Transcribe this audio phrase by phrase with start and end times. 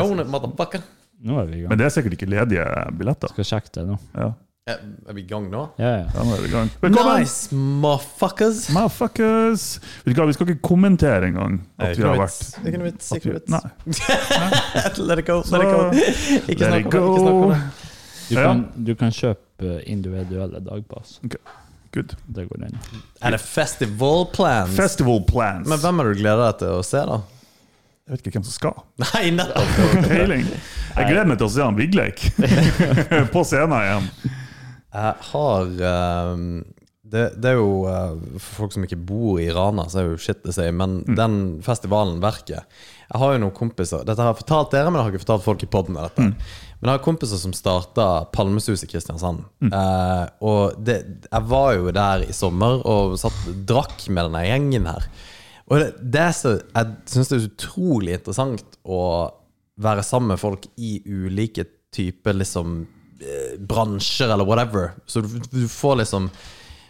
[0.00, 0.82] Own it, motherfucker.
[1.24, 1.70] Nå er vi i gang.
[1.72, 2.64] Men det er sikkert ikke ledige
[2.98, 3.30] billetter.
[3.32, 3.98] Skal sjekke det nå.
[4.18, 4.32] Ja,
[4.66, 5.62] Er er vi i gang nå?
[5.80, 6.04] Ja, ja.
[6.14, 6.70] da er vi i gang.
[6.80, 7.20] Velkommen!
[7.20, 8.62] Nice, motherfuckers.
[8.72, 9.64] Motherfuckers!
[10.06, 12.80] Vet du hva, vi skal ikke kommentere engang at vi har vært Det er ikke
[12.80, 13.10] noe vits.
[13.18, 13.50] Ikke noe vits.
[13.54, 15.08] Nei.
[15.10, 15.36] Let it go.
[15.52, 15.82] Let it go.
[16.54, 17.02] Ikke snakk om det.
[17.04, 17.60] Ikke snakk om det.
[18.24, 18.42] Du, Ja.
[18.48, 21.18] kan, du kan kjøpe individuelle dagpass.
[21.94, 22.16] Good.
[22.26, 22.78] Det går inn.
[23.22, 24.72] Er det festival plans?
[24.74, 25.68] Festival plans.
[25.68, 27.20] Men hvem er det du gleder deg til å se, da?
[28.04, 28.80] Jeg vet ikke hvem som skal.
[29.04, 30.08] Nei, nettopp.
[30.10, 30.48] Peiling.
[30.94, 32.24] Jeg gleder meg til å se han Vigleik
[33.34, 34.10] på scenen igjen.
[34.94, 35.70] Jeg har
[36.34, 36.42] um,
[37.14, 40.12] det, det er jo uh, For folk som ikke bor i Rana, så er det
[40.14, 42.62] jo shit det sier men den festivalen, Verket
[43.08, 45.46] Jeg har jo noen kompiser Dette har jeg fortalt dere, men jeg har ikke fortalt
[45.48, 45.98] folk i poden.
[46.14, 49.44] Men jeg har kompiser som starta Palmesus i Kristiansand.
[49.64, 54.90] Eh, og det, jeg var jo der i sommer og satt, drakk med denne gjengen
[54.90, 55.06] her.
[55.72, 59.00] Og det, er så, jeg syns det er utrolig interessant å
[59.80, 62.82] være sammen med folk i ulike typer liksom
[63.22, 64.92] eh, bransjer eller whatever.
[65.06, 66.28] Så du, du får liksom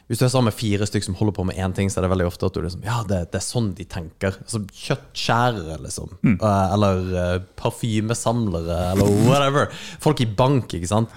[0.09, 2.05] Hvis du er sammen med fire stykker som holder på med én ting, så er
[2.05, 4.37] det veldig ofte at du liksom Ja, det, det er sånn de tenker.
[4.43, 6.17] Altså Kjøttskjærere, liksom.
[6.27, 6.39] Mm.
[6.45, 9.71] eller uh, parfymesamlere, eller whatever.
[10.05, 11.15] Folk i bank, ikke sant.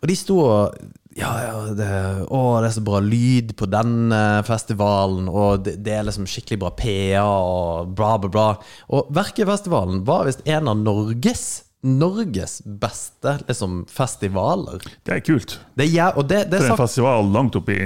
[0.00, 0.74] Og de sto og
[1.16, 1.90] ja, ja, det,
[2.28, 6.28] å, det er så bra lyd på den eh, festivalen, og det, det er liksom
[6.28, 8.48] skikkelig bra PA, og bla, bla, bla.
[8.92, 11.46] Og Verkefestivalen var visst en av Norges
[11.86, 14.82] Norges beste liksom, festivaler.
[15.06, 15.58] Det er kult.
[15.78, 15.86] Det
[16.16, 17.84] og det, det er en festival langt oppe i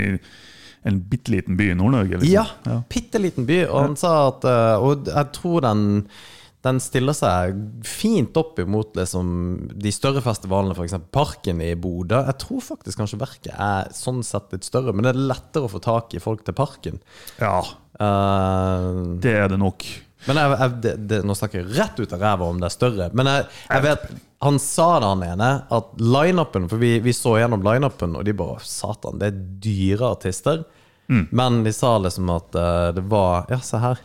[0.88, 2.20] en bitte liten by i Nord-Norge.
[2.20, 2.32] Liksom.
[2.32, 2.78] Ja, Ja.
[2.88, 3.66] bitte liten by.
[3.68, 5.82] Og han sa at eh, Og jeg tror den
[6.64, 7.56] den stiller seg
[7.88, 9.30] fint opp imot liksom,
[9.80, 10.98] de større festivalene, f.eks.
[11.12, 12.18] Parken i Bodø.
[12.26, 15.72] Jeg tror faktisk kanskje Verket er sånn sett litt større, men det er lettere å
[15.72, 17.00] få tak i folk til Parken.
[17.40, 17.56] ja,
[18.00, 19.86] uh, det er det nok.
[20.26, 22.76] men jeg, jeg, det, det, nå snakker jeg rett ut av ræva om det er
[22.76, 23.08] større.
[23.16, 24.10] Men jeg, jeg vet
[24.44, 28.36] Han sa det, han ene, at lineupen For vi, vi så gjennom lineupen, og de
[28.36, 30.62] bare Satan, det er dyre artister.
[31.10, 33.98] Men de sa liksom at uh, det var Ja, se her.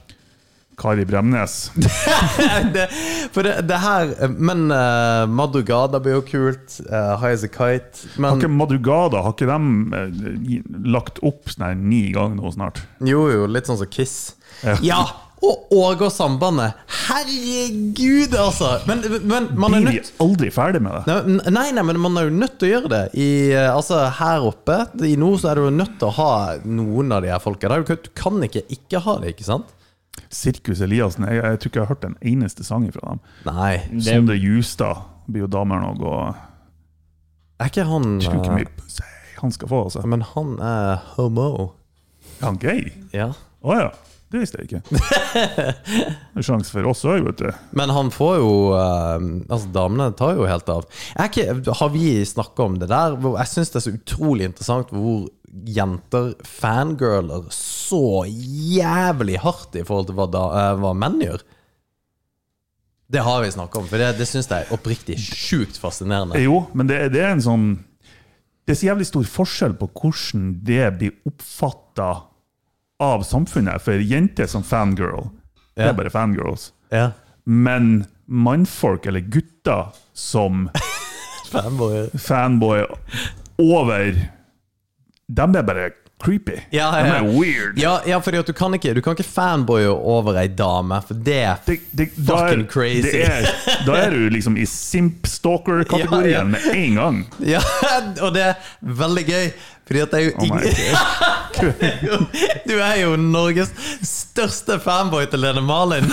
[0.78, 1.72] Kari Bremnes.
[2.76, 2.88] det,
[3.34, 6.80] for det, det her Men uh, Madrugada blir jo kult.
[6.90, 8.10] Uh, High as a Kite.
[8.20, 9.60] Har ikke Madrugada har ikke de
[9.96, 12.84] uh, lagt opp sånn her ni ganger nå snart?
[13.06, 14.36] jo, jo, litt sånn som Kiss.
[14.64, 14.80] Ja.
[14.84, 15.04] Ja!
[15.46, 16.80] Og Ågård-sambandet.
[17.06, 18.70] Herregud, altså!
[18.88, 21.26] Men, men man er nødt Blir aldri ferdig med det?
[21.28, 23.04] Nei, nei, nei, men man er jo nødt til å gjøre det.
[23.20, 26.32] I, eh, altså Her oppe i nord så er du nødt til å ha
[26.64, 27.70] noen av de her folka.
[27.84, 29.75] Du kan ikke ikke ha det, ikke sant?
[30.32, 33.20] Sirkus Eliassen, jeg, jeg tror ikke jeg har hørt en eneste sang fra dem.
[33.48, 33.74] Nei.
[33.92, 36.36] Det- Sondre Justad blir jo damer nå, og
[37.60, 38.20] Er ikke han
[38.78, 39.04] pussy
[39.42, 40.02] han skal få, altså.
[40.08, 41.74] Men han er homo.
[42.42, 42.88] Er han gay?
[43.14, 43.34] Ja.
[43.64, 43.90] Å ja.
[44.32, 44.82] Det visste jeg ikke.
[45.36, 47.50] Det er sjanse for oss òg, vet du.
[47.78, 49.20] Men han får jo uh,
[49.52, 50.88] Altså, damene tar jo helt av.
[51.16, 53.16] Er ikke, har vi snakka om det der?
[53.22, 55.28] Jeg syns det er så utrolig interessant hvor
[55.72, 57.46] jenter fangirler
[57.86, 61.44] så jævlig hardt i forhold til hva, da, eh, hva menn gjør.
[63.14, 66.40] Det har vi snakka om, for det, det syns jeg er oppriktig sjukt fascinerende.
[66.42, 67.66] Jo, men det, det er en sånn
[68.66, 72.08] Det er så jævlig stor forskjell på hvordan det blir oppfatta
[73.06, 73.78] av samfunnet.
[73.86, 75.28] For jenter som fangirl,
[75.78, 75.92] det Ja.
[75.92, 76.72] er bare fangirls.
[76.90, 77.12] Ja.
[77.46, 80.66] Men mannfolk, eller gutter, som
[81.52, 82.08] Fanboy.
[82.18, 82.82] fanboy
[83.62, 84.16] over
[85.30, 85.92] De er bare
[86.26, 86.56] creepy.
[86.74, 87.32] Ja, De ja, er ja.
[87.40, 87.78] weird.
[87.80, 91.38] Ja, ja, fordi du kan ikke Du kan ikke fanboye over ei dame, for det
[91.44, 93.02] er Det, det, fucking er, crazy.
[93.12, 93.48] det er,
[93.88, 96.44] da er du liksom i simp-stalker-kategorien Ja, ja.
[96.44, 97.22] med en gang.
[97.40, 97.62] Ja,
[98.22, 99.50] og det er veldig gøy,
[99.86, 100.46] fordi at det er jo Oh
[102.70, 103.70] Du er jo Norges
[104.06, 106.10] største fanboy til Lene Marlin.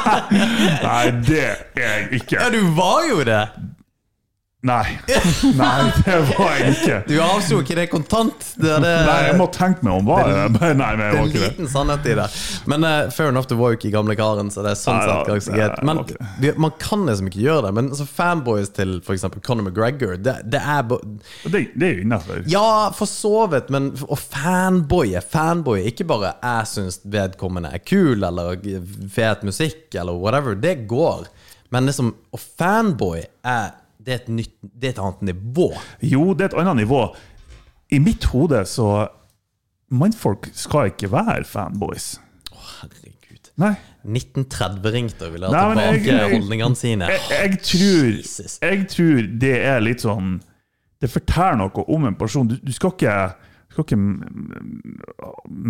[0.84, 2.36] Nei, det er jeg ikke.
[2.38, 3.42] Ja, du var jo det!
[4.60, 4.98] Nei.
[5.56, 6.96] Nei, det var jeg ikke.
[7.08, 8.42] Du avslo ikke det kontant.
[8.60, 10.10] Det det, Nei, jeg må tenke meg om.
[10.10, 12.26] Var jeg Nei, men jeg det er en liten sannhet i det.
[12.68, 15.00] Men uh, fair enough, du var jo ikke i gamle karen, så det er sånn
[15.00, 15.80] Nei, sett ganske greit.
[15.88, 16.52] Men okay.
[16.60, 17.72] man kan liksom ikke gjøre det.
[17.80, 19.26] Men altså, fanboys til f.eks.
[19.40, 22.44] Conor McGregor, det, det er Det, det er jo innafor.
[22.52, 28.24] Ja, for så vidt, men å fanboye Fanboye, ikke bare 'jeg syns vedkommende er kul',
[28.26, 30.54] eller 'fet musikk', eller whatever.
[30.54, 31.30] Det går.
[31.70, 33.70] Men liksom, å fanboy er
[34.06, 35.70] det er, nytt, det er et annet nivå.
[36.04, 37.02] Jo, det er et annet nivå.
[37.90, 38.90] I mitt hode så
[39.90, 42.12] Mannfolk skal ikke være fanboys.
[42.54, 43.50] Herregud.
[43.58, 43.74] Nei.
[44.06, 47.08] 1930 ringte og ville ha tilbake holdningene sine.
[47.10, 50.38] Jeg, jeg, tror, jeg tror det er litt sånn
[51.00, 52.48] Det forteller noe om en person.
[52.48, 53.16] Du, du skal ikke
[53.70, 53.98] skal ikke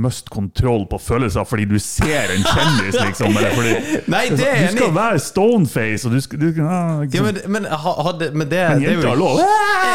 [0.00, 3.34] miste kontroll på følelser fordi du ser en kjendis, liksom.
[3.36, 3.74] Eller fordi,
[4.12, 7.18] Nei, det er du skal være stoneface, og du skal, du, skal- ah, liksom.
[7.18, 9.42] Ja, men, men, hadde, men det, Men er jenter har lov.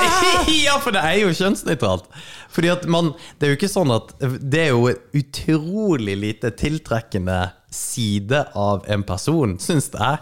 [0.68, 2.08] ja, for det er jo kjønnsnøytralt.
[2.56, 4.86] Fordi at man Det er jo ikke sånn at Det er jo
[5.20, 7.42] utrolig lite tiltrekkende
[7.76, 10.22] side av en person, syns jeg.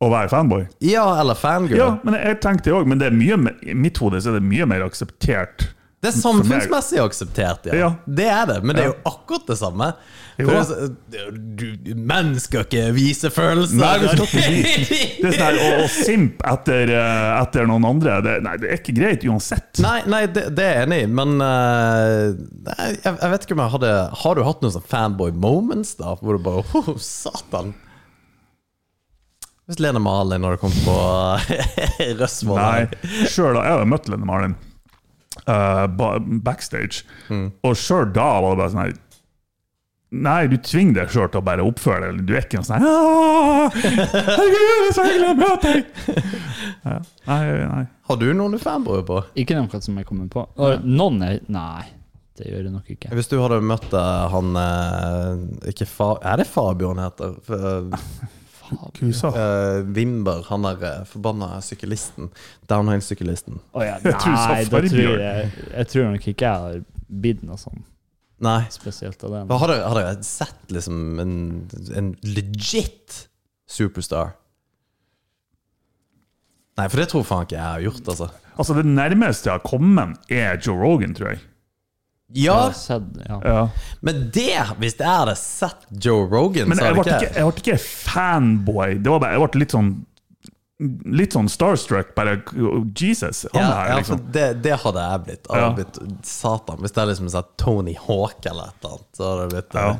[0.00, 0.62] Å være fanboy.
[0.86, 1.76] Ja, eller fangirl.
[1.80, 3.36] Ja, men jeg tenkte òg, men det er mye,
[3.68, 5.66] i mitt hode så er det mye mer akseptert.
[6.00, 7.74] Det er samfunnsmessig akseptert, ja.
[7.76, 7.88] Ja.
[8.08, 9.90] Det er det, men det er jo akkurat det samme.
[10.38, 10.70] For
[11.12, 11.24] det
[11.60, 13.76] du, menn skal ikke vise følelser.
[13.76, 14.86] Nei, det skal ikke
[15.20, 18.80] Det er sånn å, å simp etter, eh, etter noen andre, det, nei, det er
[18.80, 19.82] ikke greit uansett.
[19.84, 22.24] Nei, nei det, det er jeg enig i, men eh,
[22.70, 23.92] nei, jeg, jeg vet ikke om jeg hadde
[24.22, 26.16] Har du hatt noen sånn fanboy moments, da?
[26.22, 27.74] Hvor du bare oh, Satan!
[29.68, 31.60] Hvis Lene Malin når kommet kom på
[32.22, 34.56] Røsvoll Nei, sjøl da jeg har møtt Lene Marlin
[35.50, 35.86] eh,
[36.46, 37.46] backstage, Mm.
[37.66, 38.98] og sjøl da var det bare sånn her
[40.10, 42.24] Nei, du tvinger deg sjøl til å bare oppføre deg.
[42.26, 45.84] Du er ikke noe sånn her, «Åh, Herregud, er så hyggelig å møte deg!
[46.82, 46.96] Ja,
[47.28, 47.38] nei,
[47.70, 47.84] nei.
[48.08, 49.20] Har du noen du fanboyer på?
[49.38, 50.42] Ikke noen som jeg kommer på.
[50.58, 51.84] Og noen er Nei,
[52.40, 53.12] det gjør det nok ikke.
[53.14, 57.38] Hvis du hadde møtt eh, han eh, Ikke fa Er det Fabian heter?
[58.96, 59.30] Kusa.
[59.34, 62.30] Uh, Wimber, han der uh, forbanna syklisten.
[62.70, 63.60] Downhill-syklisten.
[63.72, 67.86] Oh, ja, nei, da tror jeg, jeg tror nok ikke jeg har blitt noe sånt.
[68.40, 68.62] Nei.
[68.72, 69.50] spesielt av den.
[69.52, 71.34] Har dere, sett liksom en,
[71.96, 73.26] en legit
[73.68, 74.32] superstar?
[76.80, 78.30] Nei, for det tror faen ikke jeg har gjort, altså.
[78.56, 81.42] Altså, det nærmeste jeg har kommet, er Joe Rogan, tror jeg.
[82.34, 83.40] Ja, sett, ja.
[83.44, 83.62] Ja.
[84.06, 87.34] men det Hvis jeg hadde sett Joe Rogan, Men så jeg hadde ble ikke ikke,
[87.40, 88.94] jeg ble ikke fanboy.
[89.02, 89.90] Det var bare, jeg ble litt sånn
[91.12, 92.14] Litt sånn starstruck.
[92.16, 92.38] Bare
[92.96, 94.16] Jesus, han ja, her, ja, liksom.
[94.22, 95.42] for det, det hadde jeg blitt.
[95.50, 95.72] Jeg hadde Ja.
[95.76, 96.78] blitt Satan.
[96.80, 99.74] Hvis jeg hadde liksom sett Tony Hawk eller et eller annet, så hadde det blitt
[99.76, 99.90] Ja.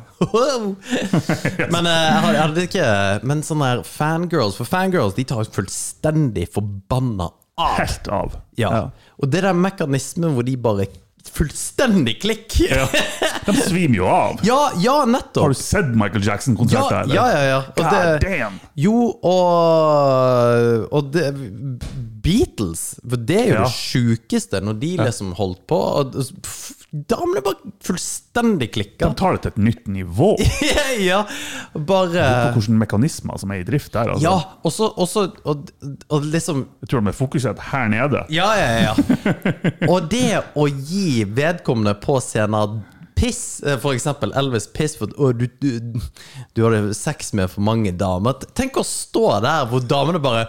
[1.61, 1.67] eh.
[1.75, 2.87] Men eh, jeg hadde, jeg hadde ikke
[3.29, 7.29] Men sånne her fangirls For fangirls de tar fullstendig forbanna
[7.61, 7.77] av.
[7.77, 8.39] Helt av.
[8.57, 8.89] Ja.
[9.21, 10.87] Og det der mekanismen hvor de bare
[11.31, 12.57] Fullstendig klikk!
[12.65, 12.87] Ja.
[13.45, 14.41] De svimer jo av.
[14.45, 17.13] Ja, ja, Har du sett Michael Jackson-konserter?
[17.13, 17.43] ja, ja.
[17.43, 17.43] ja.
[17.49, 17.61] ja.
[17.77, 18.59] God det, damn!
[18.75, 21.29] jo, og, og det,
[22.21, 26.17] Beatles, for det er jo det sjukeste, når de liksom holdt på og,
[26.91, 29.07] Damene bare fullstendig klikka.
[29.07, 30.33] De tar det til et nytt nivå.
[31.09, 31.21] ja,
[31.71, 34.11] bare På hvilke mekanismer som er i drift der.
[34.11, 34.25] Altså.
[34.25, 34.33] Ja,
[34.67, 34.89] og så
[35.47, 35.71] og,
[36.11, 38.25] og liksom Jeg tror de er fokusert her nede.
[38.35, 39.35] Ja, ja, ja.
[39.91, 42.81] Og det å gi vedkommende på scenen
[43.21, 45.99] piss, eh, for eksempel Elvis piss for å, du, du,
[46.57, 48.41] du hadde sex med for mange damer.
[48.57, 50.47] Tenk å stå der hvor damene bare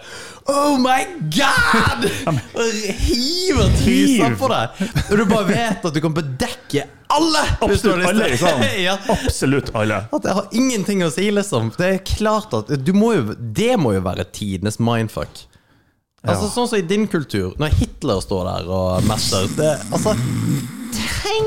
[0.51, 1.05] Oh my
[1.37, 2.09] God!
[2.59, 4.83] Og hiver trusa på deg.
[5.05, 7.45] Og du bare vet at du kan bedekke alle!
[7.61, 8.67] Absolutt alle liksom.
[8.89, 8.97] ja.
[9.19, 10.03] Absolutt alle.
[10.09, 11.71] At jeg har ingenting å si, liksom.
[11.77, 15.45] Det er klart at du må jo, Det må jo være tidenes mindfuck.
[16.23, 20.15] Altså Sånn som i din kultur, når Hitler står der og messer det, Altså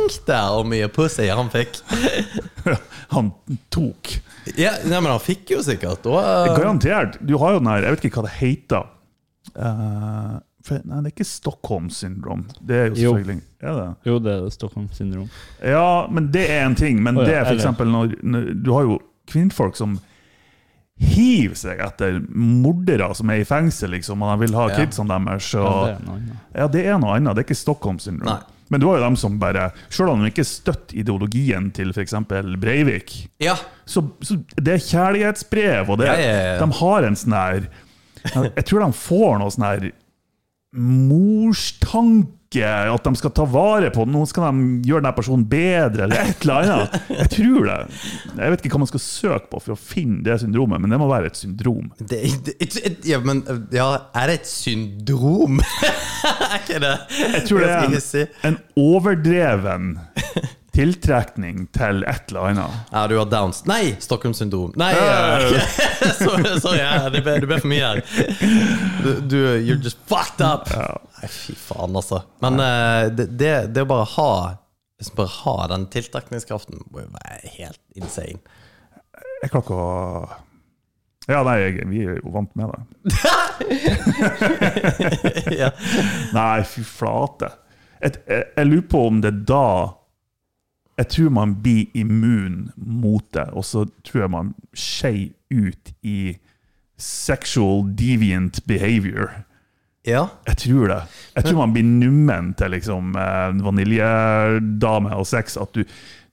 [0.05, 1.79] Tenk deg hvor mye pussy han fikk!
[3.15, 3.29] Han
[3.73, 4.09] tok.
[4.57, 6.49] Ja, nei, men han fikk jo sikkert og, uh...
[6.57, 7.19] Garantert.
[7.25, 8.87] Du har jo den her Jeg vet ikke hva det heter.
[9.55, 10.33] Uh,
[10.65, 12.43] for, nei, det er ikke Stockholm syndrom.
[12.65, 13.13] Det er jo Jo.
[13.13, 13.85] selvfølgelig Er det?
[14.09, 15.29] Jo, det er Stockholm syndrom.
[15.61, 17.01] Ja, men det er en ting.
[17.05, 18.97] Men oh, ja, det er eksempel når, når Du har jo
[19.29, 19.99] kvinnfolk som
[21.01, 24.75] hiver seg etter mordere som er i fengsel, liksom, og de vil ha Ja.
[24.81, 25.49] kidsene deres.
[25.53, 26.43] Ja, Og, det er noe annet.
[26.55, 27.35] ja, det er noe annet.
[27.35, 28.29] Det er ikke Stockholm syndrom.
[28.33, 28.54] Nei.
[28.73, 32.15] Men du har jo dem som bare Selv om de ikke støtter ideologien til f.eks.
[32.61, 33.53] Breivik, Ja.
[33.85, 36.15] så, så det er kjærlighetsbrev, og det, ja,
[36.55, 36.55] ja.
[36.63, 37.67] de har en sånn her
[38.33, 39.85] Jeg tror de får noe sånn her
[40.75, 46.31] morstanke at de skal ta vare på Nå skal de gjøre denne personen bedre, eller
[46.31, 46.97] et eller annet.
[47.09, 47.77] Jeg tror det.
[48.39, 50.99] Jeg vet ikke hva man skal søke på for å finne det syndromet, men det
[51.01, 51.91] må være et syndrom.
[51.99, 53.43] Det, det, det, ja, men
[53.73, 55.61] ja, er det et syndrom?
[56.51, 56.95] er ikke det?
[57.21, 59.95] Jeg tror det er en, en overdreven
[60.75, 62.81] tiltrekning til et eller annet.
[62.91, 63.63] Ja, du har Downs.
[63.69, 64.73] Nei, Stockholms syndrom.
[64.79, 65.55] Nei, eh,
[66.19, 68.03] sorry, sorry ja, det, ble, det ble for mye her.
[69.05, 70.67] Du, du, you're just fucked up!
[71.21, 72.25] Nei, fy faen, altså.
[72.43, 74.31] Men eh, det, det, det å bare ha
[74.99, 78.39] liksom bare ha den tiltrekningskraften må jo være helt insane.
[79.43, 79.87] Jeg klarer ikke å
[81.25, 82.79] Ja, nei, jeg, vi er jo vant med det.
[85.61, 85.71] ja.
[86.35, 87.49] Nei, fy flate.
[87.97, 89.65] Et, jeg, jeg lurer på om det da
[90.97, 96.37] Jeg tror man blir immun mot det, og så tror jeg man skeier ut i
[96.97, 99.31] sexual deviant behavior.
[100.07, 100.27] ja.
[100.47, 101.01] Jeg tror det.
[101.35, 105.57] Jeg tror man blir nummen til liksom eh, vaniljedame og sex.
[105.57, 105.83] At du,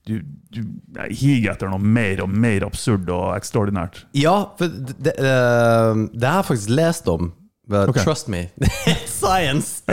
[0.07, 0.21] du,
[0.55, 0.61] du
[1.09, 4.05] higer etter noe mer og mer absurd og ekstraordinært.
[4.15, 7.33] Ja, for det, det, eh, det har jeg faktisk lest om.
[7.67, 8.03] But okay.
[8.03, 8.49] Trust me.
[9.23, 9.83] Science!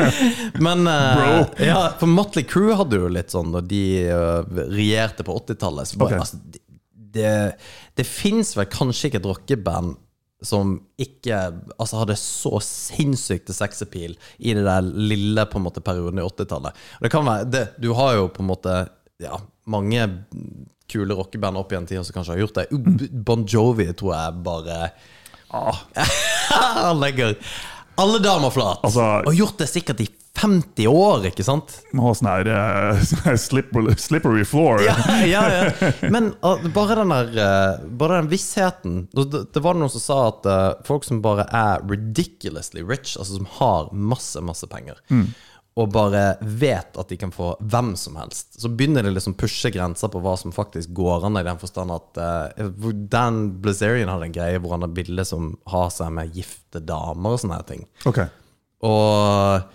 [0.59, 5.37] Men uh, ja, for Motley Crew hadde jo litt sånn da de uh, regjerte på
[5.43, 5.93] 80-tallet.
[5.93, 6.27] Så bare, Ok.
[6.27, 6.61] altså,
[7.11, 7.35] det,
[7.99, 9.99] det, fins vel kanskje ikke et rockeband
[10.47, 11.37] som ikke
[11.77, 16.85] altså, hadde så sinnssykt sexappeal i det der lille på en måte perioden i 80-tallet.
[17.03, 18.77] Det kan være det, Du har jo på en måte
[19.21, 19.37] ja,
[19.69, 20.07] mange
[20.91, 23.11] kule rockeband opp igjen tida som kanskje har gjort det.
[23.27, 24.79] Bon Jovi tror jeg bare
[25.51, 25.77] Ah,
[26.85, 27.35] Han legger
[28.01, 28.81] alle damer flat.
[28.87, 30.09] Altså- og gjort det sikkert i
[30.41, 31.73] 50 år, ikke sant?
[31.99, 34.81] ha sånn her, eh, sånn slippery, slippery floor.
[34.87, 34.95] Ja,
[35.29, 35.91] ja, ja.
[36.15, 40.21] Men uh, bare den der uh, Bare den vissheten Det, det- var noen som sa
[40.31, 44.97] at uh, folk som bare er ridiculously rich, altså som har masse, masse penger,
[45.81, 49.71] og bare vet at de kan få hvem som helst, så begynner de liksom pushe
[49.73, 54.29] grenser på hva som faktisk går an, i den forstand at uh, Dan Blazerian hadde
[54.29, 57.69] en greie hvor han har bilde som har seg med gifte damer og sånne her
[57.71, 57.87] ting.
[58.11, 58.21] Ok.
[58.85, 59.69] Og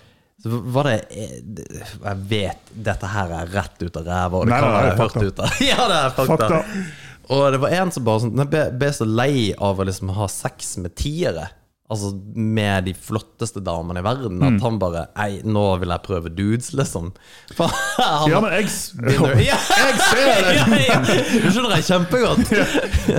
[0.45, 4.61] så var det Jeg vet dette her er rett ut av ræva, og det Nei,
[4.61, 5.25] kan være fakta.
[5.25, 6.49] ut av Ja, det er fakta.
[6.51, 6.87] Fakta.
[7.33, 10.27] Og det var en som bare sånn ble, ble så lei av å liksom ha
[10.29, 11.47] sex med tiere.
[11.85, 14.39] Altså med de flotteste damene i verden.
[14.41, 14.55] Mm.
[14.55, 17.11] At han bare Ei, nå vil jeg prøve dudes, liksom.
[17.57, 20.53] For han Ja, men jeg, begynner- ja, jeg ser det!
[20.57, 20.97] ja, ja.
[21.43, 22.53] Du skjønner jeg kjempegodt.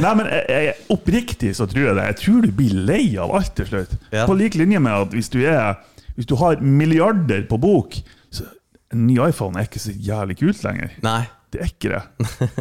[0.03, 2.07] Nei, men jeg, jeg, oppriktig så tror jeg det.
[2.11, 3.95] Jeg tror du blir lei av alt til slutt.
[4.17, 5.79] På lik linje med at hvis du, er,
[6.19, 7.95] hvis du har milliarder på bok,
[8.35, 8.49] så
[8.95, 10.91] en ny iPhone er ikke så jævlig kult lenger.
[11.07, 11.21] Nei.
[11.55, 12.03] Det er ikke det.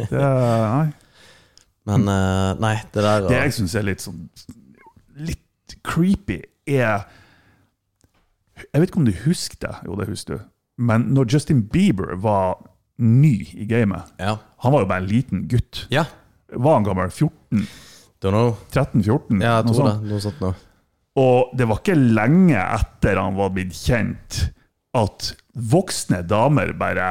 [0.06, 0.86] det er, nei.
[1.90, 4.22] Men eh, nei, det der Det jeg syns er litt sånn
[5.26, 5.42] Litt
[5.84, 7.04] creepy, er
[8.56, 10.44] Jeg vet ikke om du husker det, jo det husker du,
[10.78, 12.56] men når Justin Bieber var
[12.98, 14.36] ny i gamet Ja.
[14.64, 15.86] Han var jo bare en liten gutt.
[15.92, 16.04] ja.
[16.48, 17.10] Var han gammel?
[17.10, 17.66] 14?
[18.22, 18.52] Don't know.
[18.70, 19.42] 13-14?
[19.42, 20.00] Ja, jeg Noe tror sånt.
[20.02, 20.10] det.
[20.12, 20.54] Noe sånt noe.
[21.18, 24.38] Og det var ikke lenge etter han var blitt kjent,
[24.94, 27.08] at voksne damer bare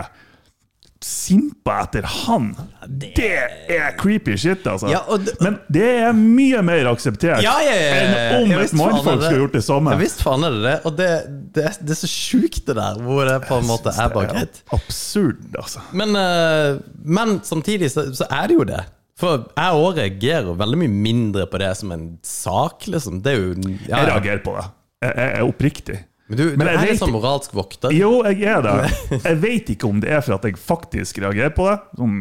[1.05, 2.47] simpa etter han.
[2.89, 3.27] Det
[3.69, 4.89] er creepy shit, altså.
[4.89, 9.43] Ja, det- Men det er mye mer akseptert Ja, ja, enn om et mannfolk skulle
[9.43, 9.93] gjort det samme.
[9.93, 10.75] Ja, visst faen er det det.
[10.89, 11.09] Og det,
[11.53, 14.61] det, det er så sjukt, det der, hvor det på en måte er bare greit.
[14.73, 15.83] absurd, altså.
[15.93, 18.81] Men, eh, men samtidig så, så er det jo det.
[19.15, 23.21] For jeg òg reagerer veldig mye mindre på det som en sak, liksom.
[23.23, 23.53] Det er jo
[23.87, 24.65] ja, Jeg reagerer på det.
[25.05, 25.99] Jeg, jeg er oppriktig.
[26.27, 27.93] Men du, du Men er litt sånn moralsk vokter.
[27.93, 28.75] Jo, jeg er det.
[29.21, 32.19] Jeg vet ikke om det er for at jeg faktisk reagerer på det, sånn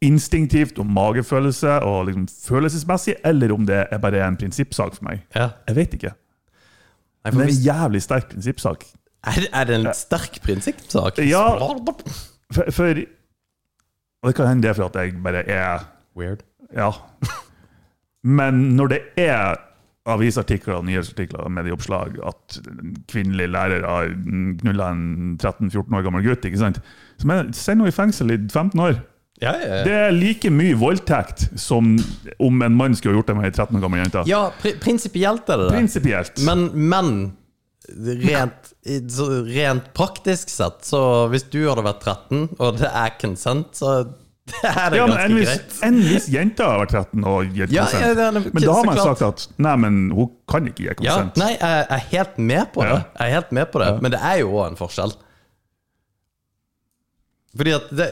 [0.00, 5.24] instinktivt og magefølelse og liksom følelsesmessig, eller om det er bare en prinsippsak for meg.
[5.36, 5.50] Ja.
[5.68, 6.12] Jeg vet ikke.
[6.14, 8.86] Nei, Men det er en jævlig sterk prinsippsak.
[9.28, 11.18] er, det- er det en sterk prinsippsak?
[11.26, 11.42] Ja.
[12.54, 13.02] For, for
[14.22, 15.84] Og det kan hende det er for at jeg bare er
[16.16, 16.42] Weird.
[16.76, 16.92] Ja.
[18.22, 19.58] Men når det er
[20.14, 24.10] avisartikler og nyhetsartikler og medieoppslag at en kvinnelig lærer har
[24.62, 26.82] knulla en 13-14 år gammel gutt, ikke sant?
[27.20, 29.00] Så men, send henne i fengsel i 15 år.
[29.40, 29.82] Ja, ja, ja.
[29.86, 31.94] Det er like mye voldtekt som
[32.38, 34.24] om en mann skulle gjort det med ei 13 år gammel jente.
[34.28, 35.76] ja pr prinsipielt er det det.
[35.78, 36.42] Prinsipielt.
[36.44, 37.14] Men, men
[38.20, 38.72] rent,
[39.48, 43.94] rent praktisk sett, så hvis du hadde vært 13, og det er consent, så
[44.70, 48.02] er det ja, men ganske viss, jenta har vært 13 og gitt Ja, konsent.
[48.20, 49.18] ja, er men da har man klart.
[49.22, 51.36] sagt at nei, men hun kan ikke gi Ja, konsent.
[51.40, 52.98] nei, jeg er helt med på det.
[53.18, 55.14] Jeg er helt med på det Men det er jo òg en forskjell.
[57.56, 58.06] Fordi at det,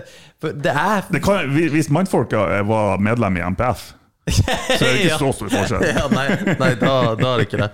[0.65, 3.93] det er Det kan, hvis mannfolka var medlem i MPF,
[4.33, 5.19] Så det er ikke Ja.
[5.21, 5.85] så stor forskjell.
[5.89, 6.27] Ja, nei,
[6.61, 7.71] nei da, da er det ikke det.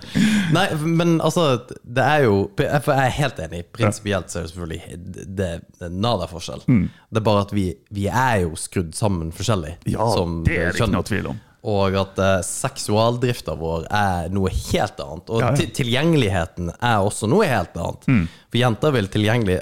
[0.55, 1.47] Nei, men altså,
[1.85, 3.63] det er jo For jeg er helt enig.
[3.75, 5.01] Prinsipielt så er det selvfølgelig
[5.41, 5.49] Det,
[5.81, 6.63] det er nada forskjell.
[6.69, 9.77] Det er bare at vi, vi er jo skrudd sammen forskjellig.
[9.91, 11.43] Ja, som det er det ikke noe tvil om.
[11.65, 15.31] Og at uh, seksualdrifta vår er noe helt annet.
[15.33, 15.69] Og Ja, ja.
[15.79, 18.05] tilgjengeligheten er også noe helt annet.
[18.11, 18.27] Mm.
[18.53, 19.57] For jenter vil tilgjengelig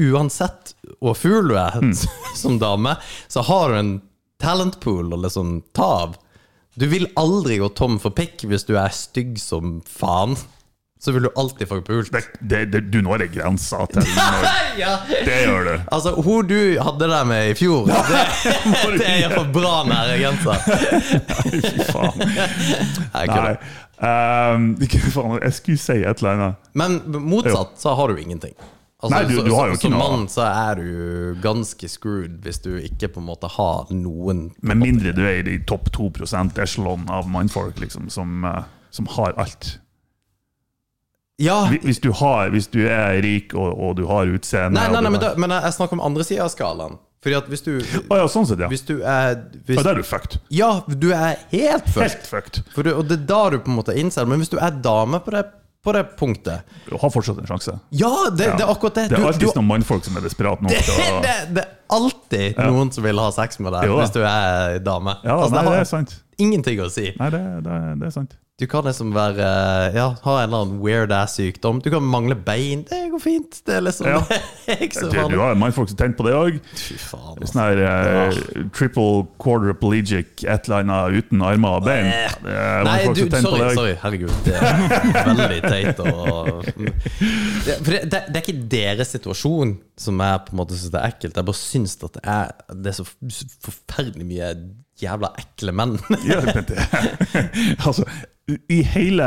[0.00, 0.72] Uansett
[1.02, 1.92] hvor fugl du er Mm.
[2.42, 2.96] som dame,
[3.28, 3.92] så har du en
[4.42, 6.16] talentpool å liksom ta av.
[6.74, 10.36] Du vil aldri gå tom for pikk hvis du er stygg som faen.
[11.02, 12.12] Så vil du alltid få pult.
[12.14, 14.44] Det, det, det, du når ei grense til når,
[14.78, 14.92] Ja.
[15.10, 15.72] Det gjør du.
[15.90, 18.20] Altså, hun du hadde deg med i fjor, det,
[19.00, 20.62] det er iallfall bra nære grenser.
[21.66, 22.22] Fy faen.
[22.22, 23.56] Nei, Nei.
[23.98, 25.40] faen.
[25.42, 26.70] Jeg skulle si et eller annet.
[26.78, 28.54] Men motsatt så har du ingenting.
[29.02, 32.36] Altså, Nei, du- du har jo ikke Som noe- mann så er du ganske screwed
[32.44, 35.90] hvis du ikke på en måte har noen Med mindre du er i de topp
[35.90, 36.10] 2
[36.62, 39.78] echelon av mannfolk liksom, som, eh, som har alt.
[41.42, 41.66] Ja!
[41.82, 45.10] Hvis du, har, hvis du er rik og, og du har utseende Nei, nei, nei
[45.10, 46.98] men, da, men jeg snakker om andre sida av skalaen.
[47.22, 47.72] Fordi at hvis du
[48.10, 48.68] oh, ja, sånn sett, ja.
[48.70, 49.82] Hvis du er hvis, ja.
[49.86, 50.38] Da er du fucked.
[50.50, 52.02] Ja, du er helt fucked.
[52.02, 52.62] Helt fucked.
[52.74, 54.26] Du, og det er da du på en måte innser.
[54.26, 55.44] Men hvis du er dame på det,
[55.82, 57.72] på det punktet Du har fortsatt en sjanse.
[57.90, 58.56] Ja, det, Ja.
[58.56, 59.08] det er akkurat det.
[59.10, 62.56] Det er alltid du- noen mannfolk som er desperat nok det, det, det er alltid
[62.62, 65.16] noen som vil ha sex med deg hvis du er dame.
[65.24, 66.14] Ja, altså, nei, det har sant.
[66.38, 67.10] ingenting å si.
[67.18, 68.36] Nei, det, det, det er sant.
[68.60, 69.46] Du kan liksom være
[69.94, 71.80] Ja, ha en eller annen weird ass sykdom.
[71.82, 72.82] Du kan mangle bein.
[72.88, 73.60] Det går fint.
[73.66, 74.18] Det er liksom Ja.
[74.28, 74.40] det
[74.74, 76.58] er ikke så Du, har mannfolk som tenker på det òg.
[77.48, 78.42] Sånn her uh,
[78.76, 82.10] triple quadriplegic, et eller annet uten armer og bein.
[82.12, 82.36] Eh.
[82.44, 83.96] Det er Nei, du, sorry, det sorry.
[84.04, 84.36] Herregud.
[84.44, 86.04] Det er veldig teit.
[86.04, 90.76] Og, det, for det, det, det er ikke deres situasjon som jeg på en måte
[90.76, 91.40] syns er ekkelt.
[91.40, 92.54] Jeg bare syns at det er,
[92.84, 93.08] det er så
[93.64, 94.54] forferdelig mye
[95.02, 95.96] jævla ekle menn.
[96.28, 96.78] Ja, det,
[97.86, 98.04] altså,
[98.68, 99.26] I hele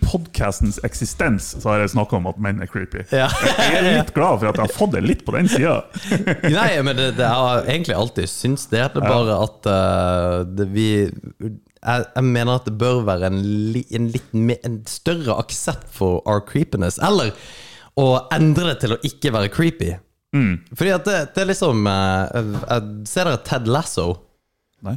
[0.00, 3.02] podkastens eksistens så har jeg snakka om at menn er creepy.
[3.12, 3.28] Ja.
[3.60, 5.82] Jeg er litt glad for at jeg har fått det litt på den sida.
[6.56, 8.80] Nei, men det, det har jeg egentlig alltid syntes det.
[8.94, 13.38] Det er bare at uh, det, vi jeg, jeg mener at det bør være en,
[13.74, 16.96] li, en litt en større aksept for our creepiness.
[17.04, 17.36] Eller
[18.00, 19.92] å endre det til å ikke være creepy.
[20.72, 24.14] Fordi at det, det er liksom uh, jeg, Ser dere Ted Lasso?
[24.84, 24.96] Nei.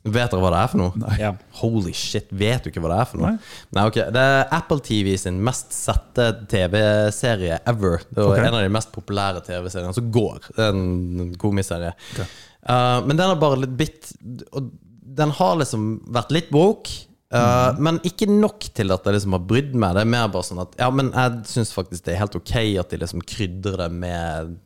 [0.00, 1.08] Vet dere hva det er for noe?
[1.20, 1.30] Ja.
[1.60, 3.34] Holy shit, vet du ikke hva det er for noe?
[3.34, 3.48] Nei.
[3.76, 8.00] Nei, ok Det er Apple TV sin mest sette TV-serie ever.
[8.08, 8.46] Det er okay.
[8.48, 10.40] en av de mest populære TV-seriene som går.
[10.56, 11.92] Det er en komiserie.
[12.16, 14.10] Uh, men den har bare litt bitt
[14.52, 14.66] Og
[15.20, 16.96] den har liksom vært litt woke.
[17.34, 19.98] uh, Men ikke nok til at jeg liksom har brydd meg.
[19.98, 22.56] Det er mer bare sånn at Ja, men jeg syns faktisk det er helt ok
[22.80, 24.56] at de liksom krydrer det med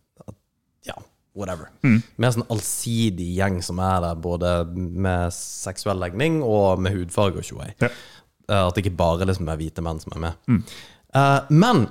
[1.35, 1.71] whatever.
[1.83, 7.49] Mer sånn allsidig gjeng som er der, både med seksuell legning og med hudfarge og
[7.49, 7.73] tjoei.
[7.83, 7.91] Ja.
[8.45, 10.59] Uh, At det ikke bare liksom er hvite menn som er med.
[11.15, 11.85] Eh, men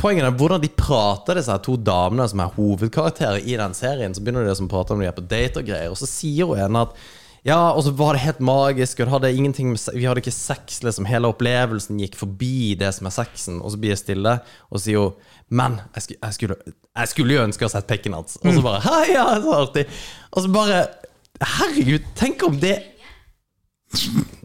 [0.00, 4.14] poenget er hvordan de prater, disse to damene som er hovedkarakterer i den serien.
[4.16, 6.08] Så begynner de liksom å prate om de er på date og greier, og så
[6.08, 6.96] sier hun ene at
[7.42, 10.78] ja, og så var det helt magisk, og hadde ingenting med, vi hadde ikke sex,
[10.86, 11.08] liksom.
[11.10, 13.58] Hele opplevelsen gikk forbi det som er sexen.
[13.58, 14.36] Og så blir jeg stille,
[14.70, 16.56] og så sier hun Men jeg skulle, jeg skulle,
[16.96, 18.38] jeg skulle jo ønske å ha sett pikken hans.
[18.40, 19.88] Og så bare Hei, ja, så artig.
[20.30, 20.78] Og så bare
[21.42, 22.76] Herregud, tenk om det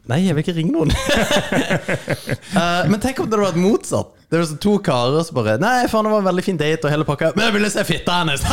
[0.08, 0.92] Nei, jeg vil ikke ringe noen.
[2.56, 4.14] uh, men tenk om det hadde vært motsatt.
[4.28, 6.84] Det var så to karer som bare Nei, faen, det var en veldig fin date
[6.84, 7.30] og hele pakka.
[7.36, 8.44] Men jeg ville se fitta hennes!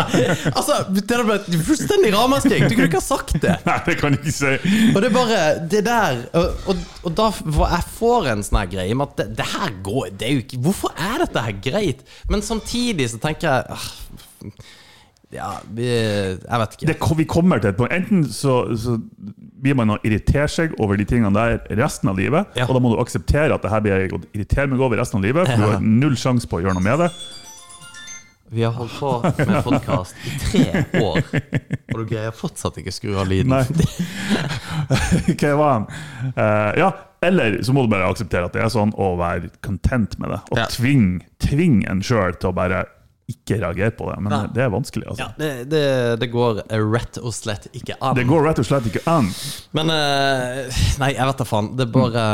[0.58, 2.64] altså, det hadde blitt fullstendig ramaskrik.
[2.66, 3.54] Du kunne ikke ha sagt det.
[3.66, 4.80] Nei, det kan jeg ikke si.
[4.90, 5.38] Og det er bare
[5.70, 9.22] Det der Og, og, og da får jeg får en sånn her greie med at
[9.22, 12.02] det, det her går Det er jo ikke Hvorfor er dette her greit?
[12.30, 13.88] Men samtidig så tenker jeg ah,
[15.30, 16.86] Ja, vi Jeg vet ikke.
[16.90, 17.92] Det, vi kommer til et punkt.
[17.94, 18.96] Enten så, så
[19.62, 22.64] blir man å irritere seg over de tingene der resten av livet, Ja.
[22.66, 25.20] og da må du akseptere at det her blir jeg å irritere meg over resten
[25.20, 27.10] av livet, for du har null sjanse på å gjøre noe med det.
[28.50, 29.10] Vi har holdt på
[29.46, 31.20] med podkast i tre år,
[31.92, 33.52] og du greier fortsatt ikke å skru av lyden.
[33.54, 33.62] Nei.
[35.38, 35.84] Hva var han?
[36.34, 36.88] Uh, ja,
[37.22, 40.40] eller så må du bare akseptere at det er sånn, og være content med det.
[40.50, 40.66] Og Ja.
[40.72, 42.82] tvinge tving en sjøl til å bare
[43.32, 44.16] ikke reagere på det.
[44.24, 44.40] Men Nei.
[44.56, 45.26] det er vanskelig, altså.
[45.26, 45.84] Ja, det, det,
[46.22, 46.62] det går
[46.92, 48.16] rett og slett ikke an.
[48.18, 49.30] Det går rett og slett ikke an.
[49.76, 51.72] Men eh, Nei, jeg vet da faen.
[51.78, 52.26] Det er bare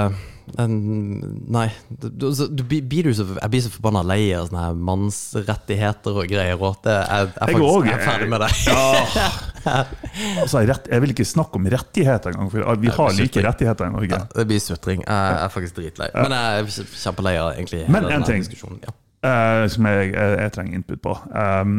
[0.63, 1.67] en- Nei.
[1.91, 4.77] Du, du, så- du, blir du så, jeg blir så forbanna lei av sånne her
[4.91, 6.61] mannsrettigheter og greier.
[6.63, 8.53] Og det, jeg, jeg, Jeg jeg er ferdig med det.
[9.67, 13.95] Altså, rett, jeg vil ikke snakke om rettigheter engang, for vi har like rettigheter i
[13.97, 14.13] Norge.
[14.15, 15.03] Ja, det blir sutring.
[15.03, 16.07] Jeg er faktisk dritlei.
[16.15, 18.45] Men jeg er kjempelei av egentlig hele Men en denne ting.
[18.47, 18.79] diskusjonen.
[18.87, 18.95] Ja.
[19.27, 21.17] Eh, som jeg, jeg, jeg trenger input på.
[21.31, 21.79] Um,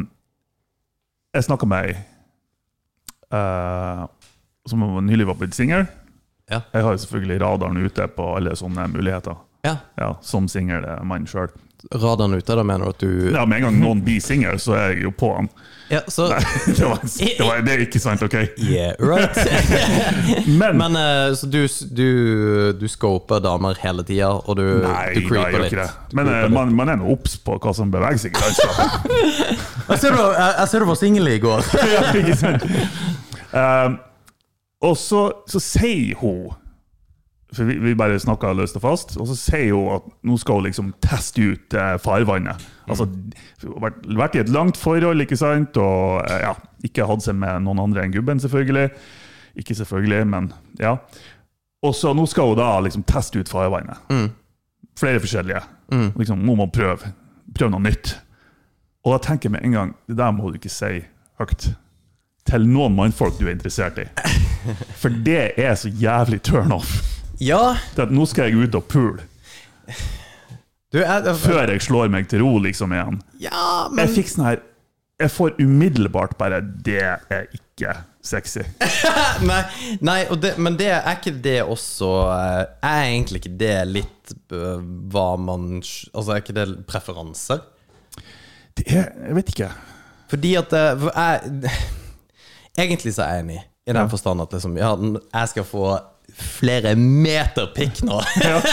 [1.36, 1.98] jeg snakka med ei
[3.34, 4.06] uh,
[4.68, 5.86] som nylig var blitt singel.
[6.52, 6.62] Ja.
[6.74, 9.36] Jeg har jo selvfølgelig radaren ute på alle sånne muligheter.
[9.66, 9.78] Ja.
[10.00, 11.52] Ja, Som singel mann sjøl.
[11.95, 14.73] Radaren ute, da mener du at du Ja, med en gang noen blir singel, så
[14.76, 15.47] er jeg jo på han.
[15.88, 17.00] Ja, så Det, var,
[17.38, 18.34] det, var, det er ikke sant, OK?
[18.60, 19.38] Yeah, right.
[20.60, 21.62] Men, Men eh, så du,
[21.95, 25.80] du, du scoper damer hele tida, og du, Nei, du Nei, jeg creeper gjør ikke
[25.80, 25.88] det.
[26.12, 26.58] Men Creeper eh, litt.
[26.60, 29.10] man, man er nå obs på hva som beveger seg i landskapet.
[29.88, 31.67] Jeg ser du, jeg, jeg ser du var singel i går.
[31.88, 32.65] ja, ikke sant?
[33.56, 33.93] Um,
[34.84, 36.50] og så, så sier hun
[37.56, 39.14] For vi, vi bare snakka løst og fast.
[39.22, 42.66] Og så sier hun at nå skal hun liksom teste ut eh, farvannet.
[42.88, 46.54] Altså hun har vært, vært i et langt forhold, ikke sant, og eh, ja,
[46.88, 48.90] ikke hatt seg med noen andre enn gubben, selvfølgelig.
[49.64, 50.98] Ikke selvfølgelig, men ja.
[51.88, 54.12] Og så nå skal hun da liksom teste ut farvannet.
[54.12, 54.30] Mm.
[55.00, 55.64] Flere forskjellige.
[55.94, 56.08] Mm.
[56.20, 57.14] Liksom, nå må hun prøve.
[57.56, 58.18] Prøve noe nytt.
[59.06, 60.98] Og da tenker jeg med en gang Det der må du ikke si
[61.40, 61.70] høyt
[62.48, 64.08] til noen mannfolk du er interessert i.
[65.02, 67.17] For det er så jævlig turn off.
[67.43, 69.26] Ja, Det at nå skal jeg ut og pule
[70.93, 73.19] du jeg, før jeg slår meg til ro liksom igjen.
[73.43, 74.62] Ja, Jeg fikk sånn her
[75.19, 77.97] Jeg får umiddelbart bare Det er ikke
[78.28, 78.63] sexy.
[79.50, 79.62] Nei,
[80.04, 84.82] nei det, men det er ikke det også eh, Er egentlig ikke det litt eh,
[85.12, 87.62] hva man Altså, er ikke det preferanser?
[88.80, 89.71] Det er Jeg vet ikke.
[90.32, 91.76] Fordi at eh, jeg,
[92.84, 95.97] Egentlig så er jeg enig, i den forstand at liksom, ja, jeg skal få
[96.38, 98.19] flere meter pikk nå.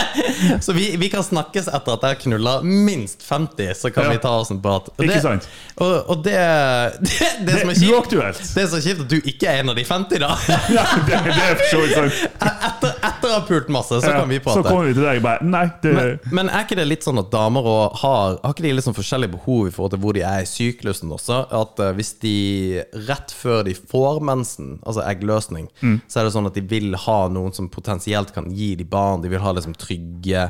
[0.64, 4.10] så vi, vi kan snakkes etter at jeg har knulla minst 50, så kan Ja.
[4.10, 4.88] vi ta oss en prat.
[4.94, 5.48] Og Ikke det- sant?
[5.80, 6.34] Og, og det,
[7.00, 8.10] det, det, som er kjipt.
[8.54, 10.32] Det er så kjipt at du ikke er en av de 50, da.
[10.74, 12.20] Ja, det, det er for så vidt sant.
[12.44, 15.44] Etter, etter å ha pult masse, så kan vi Så kommer vi til deg bare
[15.44, 18.84] Nei, Men, men er ikke det litt sånn at damer har Har ikke de litt
[18.86, 21.40] sånn forskjellige behov i forhold til hvor de er i syklusen også?
[21.54, 22.34] At uh, hvis de
[23.08, 25.98] rett før de får mensen, altså eggløsning, Mm.
[26.08, 29.22] så er det sånn at de vil ha noen som potensielt kan gi de barn.
[29.24, 30.48] De vil ha liksom trygge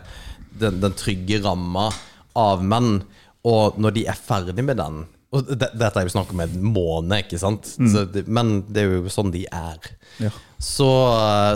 [0.61, 1.91] den, den trygge ramma
[2.39, 3.03] av menn.
[3.45, 5.03] Og når de er ferdig med den
[5.35, 7.67] Og det, dette er jo snakk om en måned, ikke sant?
[7.91, 9.81] Så det, men det er jo sånn de er
[10.15, 10.29] Mm.
[10.29, 10.29] Ja.
[10.63, 10.87] så,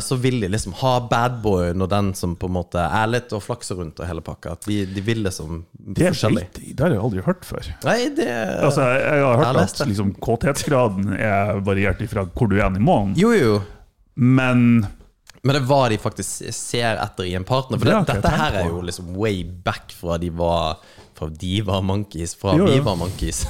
[0.02, 3.44] så vil de liksom ha badboyen og den som på en måte er litt og
[3.44, 4.56] flakser rundt og hele pakka.
[4.66, 6.42] De, de vil liksom Det, forskjellig.
[6.42, 7.68] vet det har jeg aldri hørt før.
[7.87, 8.26] Nei, det
[8.66, 12.66] Altså, jeg, jeg har hørt jeg at liksom, kåthetsgraden er variert ifra hvor du er
[12.66, 13.54] i måneden, Jo, jo.
[14.18, 14.88] men
[15.42, 17.79] Men det hva de faktisk ser etter i en partner.
[17.79, 20.81] For Det det, dette her er jo liksom way back fra de var
[21.18, 22.74] Fra de var monkeys, fra Jo, jo.
[22.77, 23.40] vi var monkeys.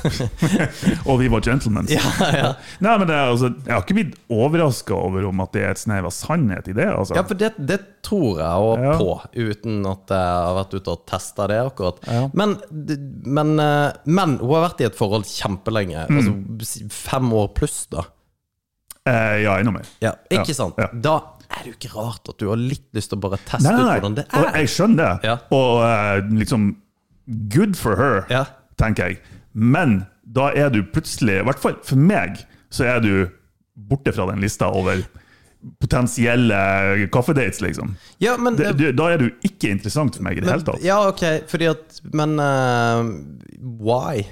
[1.08, 1.84] Og vi var gentlemen.
[1.92, 2.00] ja,
[2.32, 2.50] ja.
[2.80, 5.74] Nei, men det er, altså, Jeg har ikke blitt overraska over om at det er
[5.74, 6.86] et snev av sannhet i det.
[6.88, 7.16] Altså.
[7.18, 8.94] ja, for det, det tror jeg òg Ja.
[8.96, 12.00] på, uten at jeg har vært ute og testa det akkurat.
[12.32, 12.56] Men,
[13.36, 16.06] men, eh, men hun har vært i et forhold kjempelenge.
[16.08, 16.22] Mm.
[16.22, 18.06] Altså fem år pluss, da.
[19.08, 19.88] Eh, ja, enda mer.
[20.04, 20.80] Ja, ikke sant?
[21.04, 21.18] Da
[21.50, 23.76] er det jo ikke rart at du har litt lyst til å bare teste Nei,
[23.78, 24.58] nei, ut hvordan det Og er.
[24.60, 25.28] jeg skjønner det.
[25.30, 25.36] Ja.
[25.56, 26.68] Og uh, liksom
[27.52, 28.44] Good for her, Ja.
[28.80, 29.18] tenker jeg.
[29.52, 32.38] Men da er du plutselig, i hvert fall for meg,
[32.72, 33.10] så er du
[33.88, 35.02] borte fra den lista over
[35.82, 37.96] potensielle kaffedates, liksom.
[38.22, 40.82] Ja, men Det, du, da er du ikke interessant for meg i det hele tatt.
[40.84, 43.02] Ja, ok, fordi at Men uh,
[43.82, 44.22] why?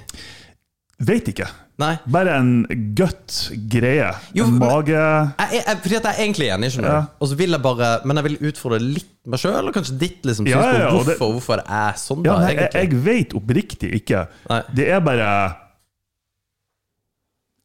[1.03, 1.49] Vet ikke.
[1.77, 1.91] Nei.
[2.09, 2.63] Bare en
[2.97, 3.35] gut
[3.69, 4.07] greie.
[4.33, 7.01] Jo, en mage Jeg, jeg, fordi at jeg er egentlig enig, skjønner Ja.
[7.21, 10.25] Og så vil jeg bare Men jeg vil utfordre litt meg sjøl, og kanskje ditt
[10.25, 13.91] liksom, Ja, ja, hvorfor, det- hvorfor det er sånn, da, nei, jeg, jeg vet oppriktig
[14.01, 14.23] ikke.
[14.49, 14.61] Nei.
[14.73, 15.29] Det er bare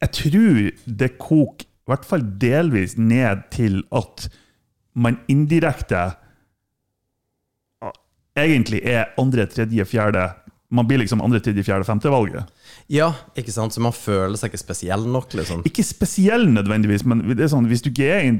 [0.02, 0.70] Jeg tror
[1.00, 4.28] det koker i hvert fall delvis ned til at
[4.94, 6.12] man indirekte
[8.36, 10.22] egentlig er andre, tredje, fjerde
[10.72, 12.48] Man blir liksom andre, tredje, fjerde, femte valget.
[12.92, 13.74] Ja, ikke sant?
[13.76, 15.60] Så man føler seg ikke spesiell nok, liksom.
[15.68, 18.30] Ikke spesiell nødvendigvis, men det er sånn, hvis, du ikke er,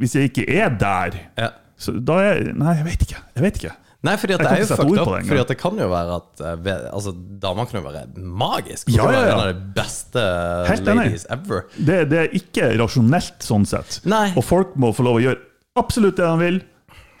[0.00, 1.48] hvis jeg ikke er der, Ja.
[1.80, 3.22] så da er Nei, jeg vet ikke.
[3.36, 3.76] Jeg vet ikke.
[4.00, 5.08] Nei, fordi at det er jo fucked up.
[5.28, 7.12] Fordi at det kan jo være at eh, Altså,
[7.42, 8.88] damer kan jo være magisk.
[8.88, 9.32] Ja, ja, ja.
[9.34, 10.22] En av de beste
[10.70, 11.04] Helt enig.
[11.10, 11.66] ladies ever.
[11.76, 13.98] Det, det er ikke rasjonelt sånn sett.
[14.08, 14.30] Nei.
[14.40, 15.40] Og folk må få lov å gjøre
[15.80, 16.62] absolutt det de vil,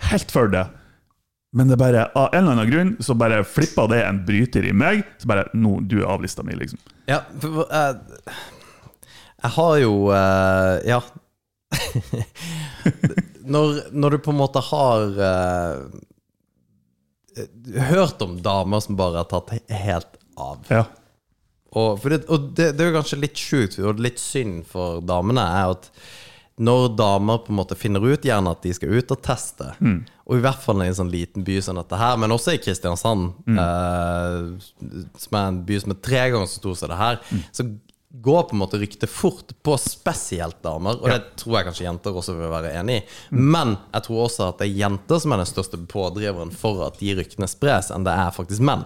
[0.08, 0.64] helt for det.
[1.52, 4.72] Men det bare, av en eller annen grunn så bare flippa det en bryter i
[4.72, 5.02] meg.
[5.18, 6.78] Så bare Nå, du er avlista mi, liksom.
[7.10, 8.38] Ja, for, uh,
[9.40, 11.00] jeg har jo uh, Ja.
[13.50, 15.74] når, når du på en måte har uh,
[17.90, 20.64] hørt om damer som bare har tatt helt av.
[20.70, 20.84] Ja.
[21.70, 25.42] Og, det, og det, det er jo kanskje litt sjukt, og litt synd for damene,
[25.42, 25.90] er at
[26.60, 29.70] når damer på en måte finner ut gjerne at de skal ut og teste,
[30.28, 32.60] og i hvert fall i en sånn liten by som dette her, men også i
[32.62, 34.50] Kristiansand, eh,
[35.24, 37.22] som er en by som er tre ganger så stor som det her,
[37.56, 37.66] så
[38.10, 42.16] går på en måte ryktet fort på spesielt damer, og det tror jeg kanskje jenter
[42.18, 43.02] også vil være enig i.
[43.38, 46.98] Men jeg tror også at det er jenter som er den største pådriveren for at
[46.98, 48.82] de ryktene spres, enn det er faktisk menn.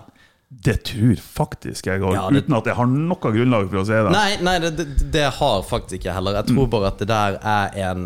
[0.63, 3.85] Det tror faktisk jeg òg, Ja, det- uten at jeg har noe grunnlag for å
[3.87, 4.13] si det.
[4.13, 6.39] Nei, nei det, det, har faktisk ikke heller.
[6.41, 8.05] Jeg tror bare at det der er en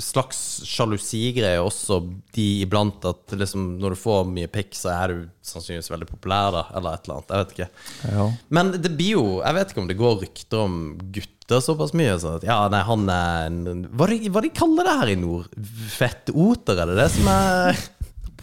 [0.00, 2.00] slags sjalusigreie også
[2.34, 3.04] de iblant.
[3.04, 6.64] At liksom, når du får mye pikk, så er du sannsynligvis veldig populær, da.
[6.76, 7.34] Eller et eller annet.
[7.34, 7.68] Jeg vet ikke.
[8.12, 8.28] Ja.
[8.50, 10.76] Men det blir jo Jeg vet ikke om det går rykter om
[11.12, 12.16] gutter såpass mye.
[12.20, 15.18] Sånn at, ja, nei, han er en Hva de, hva de kaller det her i
[15.20, 15.50] nord?
[15.94, 17.76] Fettoter, er det det som er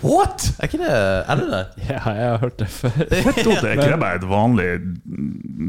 [0.01, 0.47] What?!
[0.59, 1.61] Er ikke det Er det det?
[1.87, 2.93] Ja, jeg har hørt det før.
[3.27, 4.67] Fettote er ikke det bare et vanlig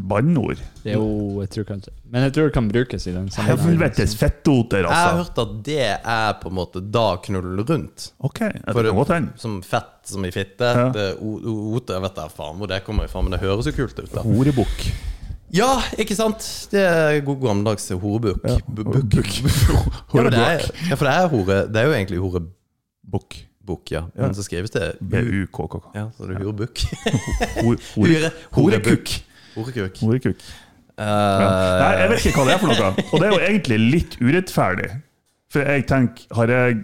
[0.09, 0.63] banneord?
[0.89, 1.05] Jo,
[1.43, 5.19] jeg tror kanskje Men jeg tror det kan brukes i den Helvetes fettoter, Jeg har
[5.19, 5.23] altså.
[5.23, 8.09] hørt at det er på en måte da knull rundt.
[8.25, 9.37] Ok, det For kan godt hende.
[9.41, 10.67] Som fett som i fitte.
[10.67, 10.89] Ja.
[10.95, 13.75] Det, o, o, ote, vet da faen hvor det kommer fra, men det høres jo
[13.77, 14.11] kult ut.
[14.13, 14.87] da Horebukk.
[15.53, 16.45] Ja, ikke sant?
[16.73, 18.41] Det er god gammeldags horebukk.
[18.49, 19.33] Ja, Bu- bukk.
[20.13, 23.91] Ja, men det er, ja, for det er hore Det er jo egentlig horebukk, Bukk.
[23.95, 24.03] ja.
[24.17, 24.97] Men så skrives det.
[25.01, 25.93] B-u-k-k-k.
[25.95, 26.83] Ja, så det er horebukk.
[27.63, 27.95] Horekukk.
[27.95, 29.13] hore- Hore- Horekukk.
[29.55, 29.97] Horekuk.
[30.03, 30.43] Horekukk.
[30.99, 32.91] Eh, Nei, jeg vet ikke hva det er for noe.
[33.13, 34.91] Og det er jo egentlig litt urettferdig.
[35.53, 36.79] For jeg tenker Har jeg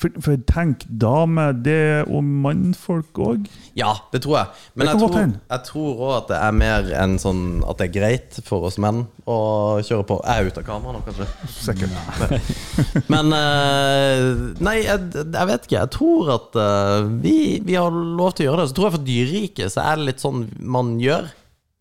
[0.00, 3.48] For, for tenk dame, det og mannfolk òg?
[3.76, 4.62] Ja, det tror jeg.
[4.78, 7.94] Men jeg tror, jeg tror også at det er mer enn sånn at det er
[7.98, 9.38] greit for oss menn å
[9.84, 10.18] kjøre på.
[10.24, 11.28] Jeg er ute av kamera nå, kanskje.
[11.52, 13.04] Sikkert.
[13.12, 14.26] Men eh,
[14.64, 15.78] Nei, jeg, jeg vet ikke.
[15.80, 18.70] Jeg tror at eh, vi, vi har lov til å gjøre det.
[18.70, 21.28] Så tror jeg for dyreriket så er det litt sånn man gjør.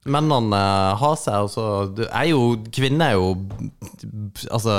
[0.04, 0.60] Mennene
[1.00, 2.42] har seg, og så det er jo
[2.76, 3.30] Kvinner er jo
[4.52, 4.74] Altså,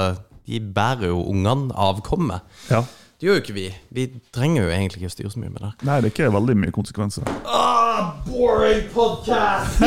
[0.46, 2.44] de bærer jo ungene, avkommet.
[2.70, 2.82] Ja.
[3.14, 3.68] Det gjør jo ikke vi.
[3.94, 4.02] Vi
[4.34, 5.70] trenger jo egentlig ikke å styre så mye med det.
[5.86, 7.30] Nei, det er ikke veldig mye konsekvenser.
[7.46, 9.78] Ah, boring podcast!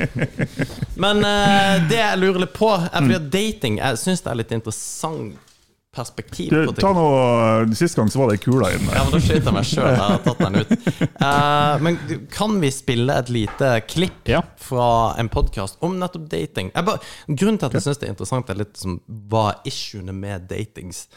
[1.04, 4.40] Men eh, det jeg lurer litt på, er fordi at dating Jeg syns det er
[4.40, 5.49] litt interessant
[5.94, 6.50] perspektiv.
[6.54, 6.98] Du, på ta ting.
[7.00, 8.92] nå, Sist gang så var det ei kule inne.
[8.94, 9.88] Ja, men Da skøyt jeg meg sjøl.
[9.90, 10.74] Jeg har tatt den ut.
[11.18, 11.98] Uh, men
[12.30, 14.44] kan vi spille et lite klipp Ja.
[14.62, 14.86] fra
[15.18, 16.70] en podkast om nettopp dating?
[16.76, 19.00] Bare, grunnen til at jeg syns det er interessant, er litt som
[19.32, 21.08] hva issuene med datings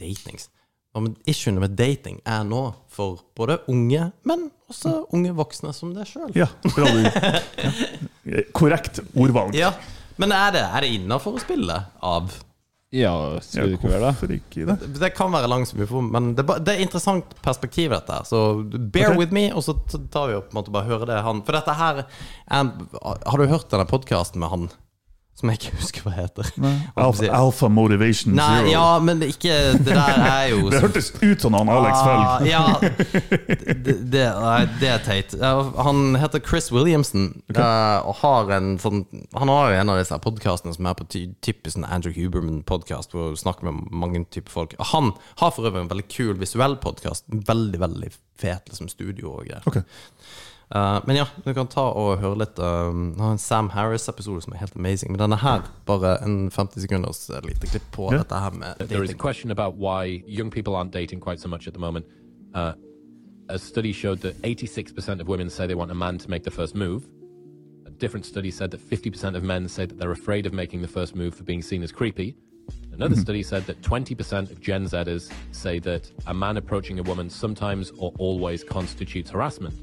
[0.00, 0.48] Datings?
[0.94, 2.62] Hva issuene med dating er nå
[2.94, 6.32] for både unge, men også unge voksne som deg sjøl?
[6.38, 6.48] Ja.
[6.78, 7.34] Ja.
[8.56, 9.54] Korrekt ordvalg.
[9.58, 9.72] Ja.
[10.16, 12.30] Men er det, er det innafor å spille av?
[12.94, 14.36] Ja, skulle det ikke være det?
[14.38, 14.88] ikke det?
[15.00, 18.20] Det kan være langt som vi får, men det, det er interessant perspektiv, dette.
[18.20, 19.18] her Så bear okay.
[19.18, 19.74] with me, og så
[20.14, 22.70] tar vi opp på en måte bare høre det han For dette her er,
[23.02, 24.68] Har du hørt denne podkasten med han
[25.44, 26.50] som jeg ikke husker hva heter?
[26.96, 28.70] Alpha, alpha Motivation Nei, Zero.
[28.72, 32.44] ja, men det, ikke Det der er jo Det hørtes ut som han Alex Ah,
[32.48, 32.62] ja,
[33.84, 34.24] det, det,
[34.80, 35.34] det er teit.
[35.42, 38.00] Han heter Chris Williamson okay.
[38.04, 39.04] og har en sånn
[39.36, 43.34] Han har jo en av disse podkastene som er på typisk sånn Andrew Huberman-podkast, hvor
[43.34, 44.76] du snakker med mange typer folk.
[44.94, 47.26] Han har for øvrig en veldig kul visuell podkast.
[47.28, 49.64] Veldig, veldig fet liksom, studio og greier.
[49.68, 49.80] Ok.
[50.74, 54.42] Eh, men ja, du kan ta og høre litt um, Han har en Sam Harris-episode
[54.46, 55.12] som er helt amazing.
[55.12, 58.18] Men denne her, bare en 50 sekunders eh, lite klipp på Ja.
[58.22, 61.48] dette her med There is a question about why young people aren't dating quite so
[61.48, 62.06] much at the moment.
[62.54, 62.72] Uh,
[63.48, 66.50] a study showed that 86% of women say they want a man to make the
[66.50, 67.02] first move.
[67.86, 70.88] A different study said that 50% of men say that they're afraid of making the
[70.88, 72.36] first move for being seen as creepy.
[72.92, 77.28] Another study said that 20% of Gen Zers say that a man approaching a woman
[77.28, 79.74] sometimes or always constitutes harassment.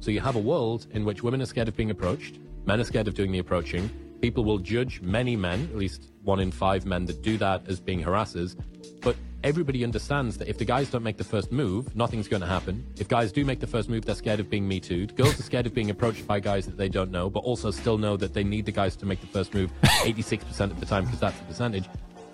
[0.00, 2.84] So you have a world in which women are scared of being approached, men are
[2.84, 3.90] scared of doing the approaching.
[4.20, 7.80] People will judge many men, at least one in five men that do that, as
[7.80, 8.56] being harassers.
[9.02, 12.46] But everybody understands that if the guys don't make the first move, nothing's going to
[12.46, 12.84] happen.
[12.98, 15.16] If guys do make the first move, they're scared of being Me Too'd.
[15.16, 17.98] Girls are scared of being approached by guys that they don't know, but also still
[17.98, 21.04] know that they need the guys to make the first move 86% of the time
[21.04, 21.84] because that's the percentage.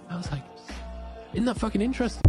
[0.09, 0.43] I was like,
[1.33, 2.23] isn't that fucking interesting?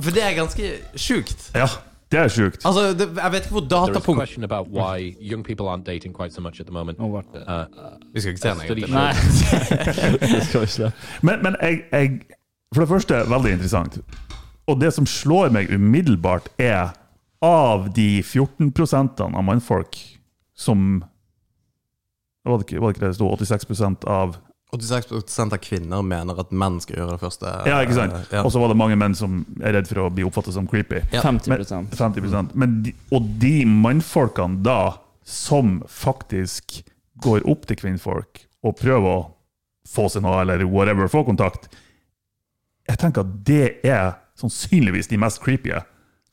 [0.00, 1.50] For det er ganske sjukt.
[1.54, 1.66] Ja,
[2.12, 2.62] det er sjukt.
[2.64, 6.32] Altså, det, jeg vet ikke hvor datapunkt question about why young people aren't dating quite
[6.32, 6.98] so much at the moment.
[6.98, 7.64] Nå ble det Uh,
[8.14, 8.96] Vi skal ikke se den study egentlig.
[10.80, 10.90] Nei.
[11.26, 12.20] Men, men jeg, jeg
[12.74, 13.98] For det første, veldig interessant.
[14.68, 16.92] Og det som slår meg umiddelbart, er
[17.44, 19.96] av de 14% av mannfolk
[20.58, 21.04] som
[22.44, 23.28] var det, ikke det det sto?
[23.36, 24.36] 86 av
[24.72, 27.52] 86 av kvinner mener at menn skal gjøre det første.
[27.68, 28.16] Ja, ikke sant?
[28.34, 28.42] Ja.
[28.44, 31.00] Og så var det mange menn som er redd for å bli oppfattet som creepy.
[31.14, 31.22] Ja.
[31.24, 36.82] 50% 50% Men de, Og de mannfolkene da, som faktisk
[37.24, 39.26] går opp til kvinnfolk og prøver å
[39.88, 41.70] få seg noe, eller whatever, få kontakt
[42.88, 45.72] Jeg tenker at det er sannsynligvis de mest creepy.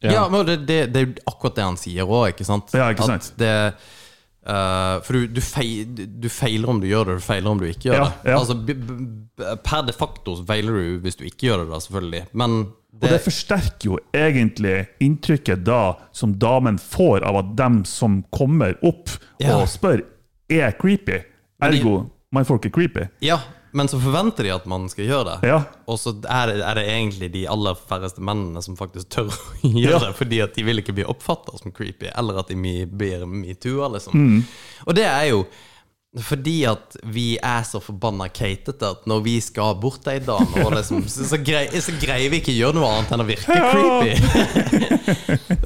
[0.03, 2.75] Ja, men det, det, det er jo akkurat det han sier òg, ikke sant?
[2.75, 3.31] Ja, ikke sant?
[3.31, 3.53] At det
[4.45, 5.85] Eh, for du, du, feil,
[6.21, 8.31] du feiler om du gjør det, du feiler om du ikke gjør Ja, det.
[8.31, 8.39] ja.
[8.39, 12.23] Altså, per de facto feiler du hvis du ikke gjør det, da, selvfølgelig.
[12.33, 12.57] Men
[12.95, 18.77] Og det forsterker jo egentlig inntrykket da som damen får av at dem som kommer
[18.85, 19.09] opp
[19.41, 19.57] Ja.
[19.57, 20.03] og spør,
[20.49, 21.23] er creepy.
[21.65, 22.05] Ergo,
[22.45, 23.07] folk er creepy.
[23.25, 23.39] Ja,
[23.75, 25.49] men så forventer de at man skal gjøre det.
[25.51, 25.57] Ja.
[25.91, 29.67] Og så er det, er det egentlig de aller færreste mennene som faktisk tør å
[29.67, 30.01] gjøre Ja.
[30.07, 32.57] det, fordi at de vil ikke bli oppfatta som creepy, eller at de
[32.87, 34.15] blir metoo-a, liksom.
[34.15, 34.43] Mm.
[34.87, 35.43] Og det er jo
[36.23, 40.63] fordi at vi er så forbanna keitete at når vi skal bort til ei dame,
[40.77, 43.57] liksom, så, så, grei, så greier vi ikke å gjøre noe annet enn å virke
[43.73, 44.13] creepy.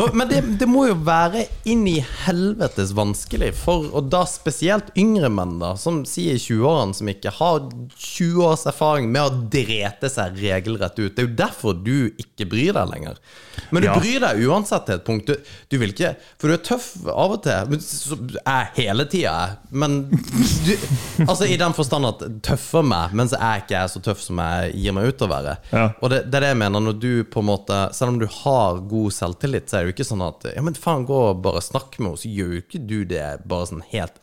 [0.17, 5.29] Men det, det må jo være inn i helvetes vanskelig for, og da spesielt yngre
[5.33, 10.09] menn, da, som sier i 20-årene, som ikke har 20 års erfaring med å drete
[10.12, 11.13] seg regelrett ut.
[11.15, 13.21] Det er jo derfor du ikke bryr deg lenger.
[13.69, 13.95] Men du Ja.
[13.99, 15.27] bryr deg uansett til et punkt.
[15.27, 15.35] Du,
[15.69, 17.67] du vil ikke For du er tøff av og til.
[17.73, 18.15] Men så
[18.47, 19.33] er hele tida.
[19.69, 19.97] Men
[20.39, 24.21] du, Altså i den forstand at tøffer meg, mens så er ikke er så tøff
[24.23, 25.56] som jeg gir meg ut å være.
[25.73, 25.86] Ja.
[25.99, 28.28] Og det, det er det jeg mener, når du på en måte Selv om du
[28.39, 31.41] har god selvtillit, så er det jo ikke sånn at Ja, men faen, gå og
[31.45, 34.19] bare snakk med henne, så gjør jo ikke du det bare sånn helt.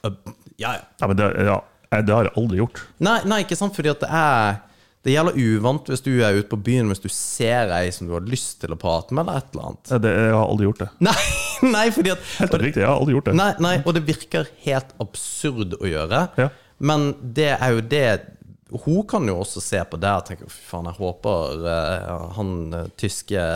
[0.57, 0.85] Ja, ja.
[1.01, 1.59] Ja, men det, ja,
[2.01, 2.81] det har jeg aldri gjort.
[3.05, 4.63] Nei, nei, ikke sant, fordi at det er
[5.07, 8.15] Det gjelder uvant hvis du er ute på byen Hvis du ser ei som du
[8.17, 9.93] har lyst til å prate med, eller et eller annet.
[9.93, 10.89] Ja, Det, jeg har aldri gjort det.
[11.07, 11.19] Nei,
[11.77, 13.37] nei, fordi at Helt oppriktig, jeg har aldri gjort det.
[13.39, 16.23] Nei, nei, og det virker helt absurd å gjøre.
[16.41, 16.51] Ja.
[16.79, 18.09] Men det er jo det
[18.85, 22.51] Hun kan jo også se på det og tenke Fy faen, jeg håper uh, han
[22.77, 23.47] eh, tyske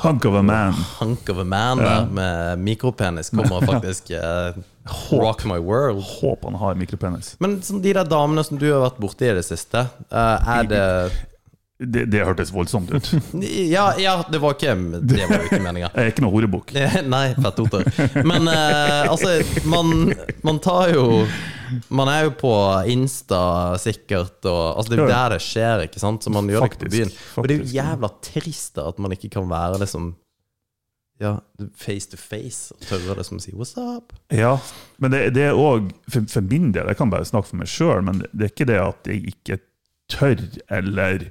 [0.00, 0.72] Hunk of a man.
[0.98, 4.56] hunk of a man der med mikropenis kommer faktisk eh,
[5.12, 6.02] rock my world.
[6.02, 7.36] Håper han har mikropenis.
[7.38, 10.66] Men sånn, de der damene som du har vært borti i det siste, uh, er
[10.66, 10.82] det
[11.78, 13.08] Det, det hørtes voldsomt ut.
[13.76, 14.72] Ja, ja det var ikke
[15.04, 15.90] Det var jo ikke meninga.
[15.92, 16.72] Er ikke noe horebukk.
[17.04, 17.84] Nei, fettoter.
[18.24, 19.34] Men eh, altså,
[19.68, 20.14] man,
[20.46, 21.26] man tar jo
[21.92, 22.52] Man er jo på
[22.88, 26.24] Insta sikkert, og altså, det er jo der det skjer, ikke sant?
[26.24, 27.42] Så man gjør det ikke på Faktisk, byen.
[27.42, 30.14] Og det er jo jævla trist at man ikke kan være liksom
[31.20, 31.38] Ja,
[31.80, 34.12] face to face og tørre liksom å si 'what's up'?
[34.32, 34.58] Ja,
[35.00, 37.70] men det, det er òg for, for min del, jeg kan bare snakke for meg
[37.72, 39.58] sjøl, men det, det er ikke det at jeg ikke
[40.12, 40.44] tør,
[40.76, 41.24] eller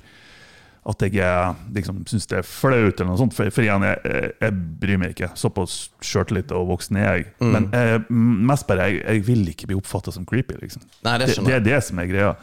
[0.86, 3.34] at jeg liksom, syns det er flaut, eller noe sånt.
[3.34, 5.32] For, for igjen, jeg, jeg, jeg bryr meg ikke.
[5.40, 7.26] Såpass sjøltillit og voksen er jeg.
[7.42, 8.04] Men jeg,
[8.52, 10.60] mest bare, jeg, jeg vil ikke bli oppfatta som creepy.
[10.62, 10.86] liksom.
[11.08, 12.36] Nei, det Det, det er det som er greia.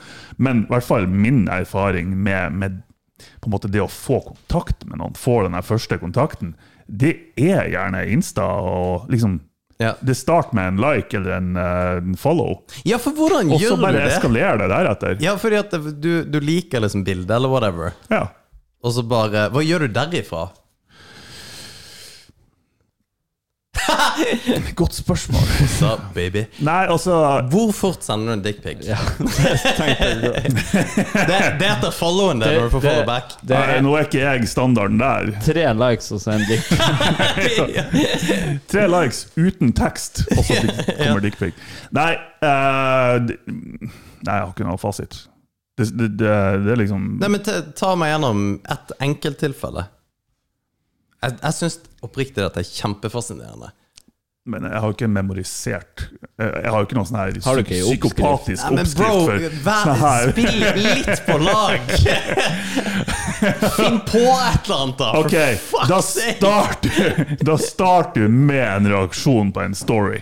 [0.42, 2.82] Men i hvert fall min erfaring med, med
[3.38, 7.70] på en måte det å få kontakt med noen, få den første kontakten, det er
[7.70, 9.38] gjerne Insta og liksom
[9.82, 9.92] Ja.
[10.00, 13.64] Det starter med en like eller en, eh, en follow, ja, for hvordan og så
[13.66, 14.12] gjør du bare det?
[14.14, 15.18] eskalerer det deretter.
[15.24, 17.92] Ja, fordi at du, du liker liksom bildet, eller whatever.
[18.12, 18.28] Ja.
[18.82, 20.48] Og så bare Hva gjør du derifra?
[24.80, 25.42] Godt spørsmål.
[25.78, 26.44] Så, baby.
[26.64, 27.14] Nei, også,
[27.52, 28.82] Hvor fort sender du en dickpic?
[31.28, 33.34] det, det heter followen der når du får follow back.
[33.42, 35.30] Det nei, er Nå er ikke jeg standarden der.
[35.46, 36.78] tre likes og så en dickpic.
[38.72, 41.58] Tre likes uten tekst, og så kommer kommer dickpic.
[41.94, 42.12] Nei,
[42.44, 43.90] uh, nei,
[44.28, 45.22] jeg har ikke noe fasit.
[45.78, 46.32] Det, det, det,
[46.66, 49.86] det er liksom Nei, men ta- Ta meg gjennom et enkelttilfelle.
[51.22, 53.70] Jeg, jeg syns oppriktig dette er kjempefascinerende.
[54.44, 56.00] Men jeg har jo ikke memorisert
[56.40, 59.76] Jeg jeg har jo ikke noe sånn her ikke psykopatisk Nei, men bro, oppskrift for
[60.00, 61.92] vær, spill litt på lag!
[63.76, 65.12] Finn på et eller annet, da!
[65.12, 65.36] for Ok,
[65.68, 66.34] fuck's da sake.
[66.40, 70.20] starter, da starter du med en reaksjon på en story.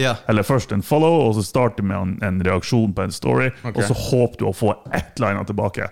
[0.00, 0.14] Ja.
[0.28, 3.50] Eller først en follow, og så starter du med en, en reaksjon på en story.
[3.62, 3.76] Okay.
[3.76, 5.88] Og så håper du å få et eller annet tilbake.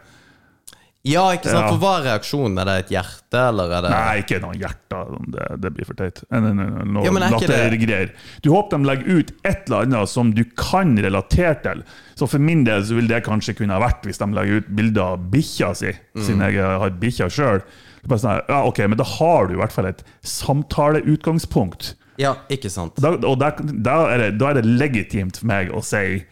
[1.04, 1.66] Ja, ikke sant?
[1.66, 1.70] Ja.
[1.74, 2.58] For hva er reaksjonen?
[2.62, 5.00] Er det et hjerte, eller er det Nei, ikke noe hjerte.
[5.34, 6.22] Det, det blir for teit.
[6.32, 8.12] Noe Ja, er lattergreier.
[8.44, 11.82] Du håper de legger ut et eller annet som du kan relatere til.
[12.16, 14.70] Så for min del så vil det kanskje kunne ha vært hvis de legger ut
[14.80, 16.22] bilder av bikkja si, Mm.
[16.24, 17.60] siden jeg har bikkja sjøl.
[18.04, 21.94] Sånn, ja, ok, men da har du i hvert fall et samtaleutgangspunkt.
[22.20, 22.96] Ja, ikke sant?
[23.02, 26.22] Da, og da, da, er det, da er det legitimt for meg å si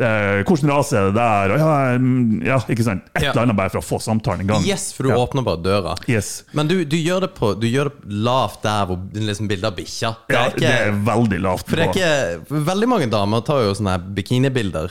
[0.00, 1.54] eh, Hvilken rase er det der?
[1.60, 3.04] Ja, mm, ja, ikke sant?
[3.14, 4.64] Et eller annet bare for å få samtalen i gang.
[4.66, 5.16] Yes, for du Ja.
[5.22, 5.94] åpner bare døra.
[6.10, 6.44] Yes.
[6.52, 9.76] Men du, du, gjør det på, du gjør det lavt der hvor liksom bildet av
[9.76, 10.14] bikkja.
[10.28, 11.68] Det Ja, det er veldig lavt.
[11.68, 14.90] For det er ikke Veldig mange damer tar jo sånne bikinibilder.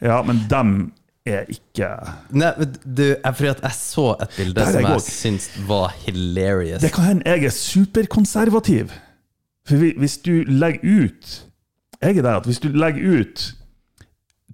[0.00, 0.92] Ja, men dem
[1.28, 1.88] er ikke
[2.32, 2.50] Nei,
[2.84, 6.80] du, jeg- fordi at jeg så et bilde som jeg syntes syns var hilarious.
[6.80, 8.90] Det kan hende jeg er superkonservativ.
[9.68, 11.42] For hvis du legger ut
[12.02, 13.42] Jeg er der at hvis du legger ut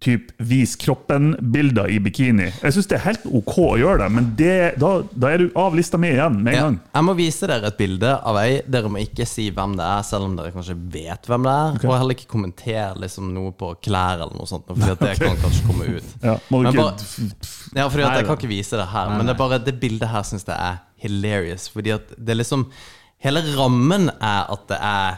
[0.00, 2.50] typ vis kroppen-bilder i bikini.
[2.62, 5.46] Jeg syns det er helt OK å gjøre det, men det, da, da er du
[5.56, 6.64] av lista mi igjen med en Ja.
[6.66, 6.76] gang.
[6.98, 8.58] Jeg må vise dere et bilde av ei.
[8.68, 11.78] Dere må ikke si hvem det er, selv om dere kanskje vet hvem det er.
[11.88, 15.40] Og heller ikke kommentere liksom noe på klær eller noe sånt, fordi det det kan
[15.46, 16.12] kanskje komme ut.
[16.22, 19.36] Ja, må du Men ikke Ja, fordi Jeg kan ikke vise det her, men det
[19.40, 21.68] bare det bildet her syns jeg er hilarious.
[21.72, 22.68] Fordi at det er liksom
[23.24, 25.16] Hele rammen er at det er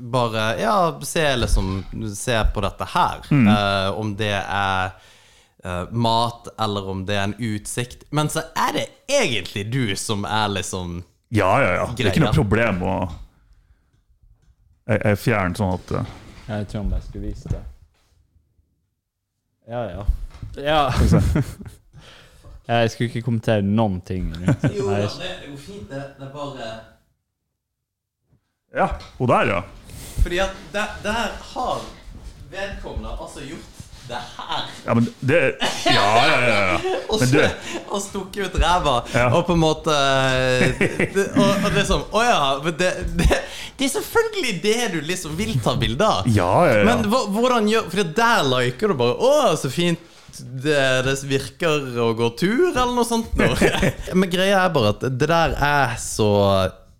[0.00, 1.84] bare Ja, se liksom
[2.14, 3.26] Se på dette her.
[3.30, 3.48] Mm.
[3.48, 4.90] Uh, om det er
[5.66, 8.04] uh, mat, eller om det er en utsikt.
[8.10, 11.88] Men så er det egentlig du som er liksom Ja, ja, ja.
[11.96, 12.98] Det er ikke noe problem å
[14.86, 16.12] Jeg, jeg fjerner sånn at uh...
[16.46, 17.64] Jeg tror om jeg skulle vise det.
[19.66, 20.04] Ja, ja.
[20.62, 20.92] Ja.
[22.66, 24.30] Jeg skulle ikke kommentere noen ting.
[24.78, 25.08] jo, det.
[25.18, 26.02] Det er jo fint, det.
[26.18, 26.70] Det er bare
[28.74, 28.88] Ja,
[29.18, 29.62] hun der, ja.
[30.22, 31.80] Fordi at der, der har
[32.50, 33.72] vedkommende altså gjort
[34.08, 34.66] det her.
[34.86, 35.38] Ja, men det
[35.86, 36.56] Ja, ja, ja.
[36.72, 36.78] ja.
[37.10, 37.46] Og, Men det,
[37.90, 39.28] og stukket ut ræva, Ja.
[39.34, 39.94] og på en måte
[41.14, 43.40] det, og, og liksom Å ja, men det, det,
[43.78, 46.26] det er selvfølgelig det du liksom vil ta bilde av.
[46.30, 46.84] Ja, ja, ja.
[46.86, 50.02] Men hvordan gjør For der liker du bare Å, så fint
[50.36, 53.30] det, det virker å gå tur, eller noe sånt.
[54.18, 56.26] Men greia er bare at det der er så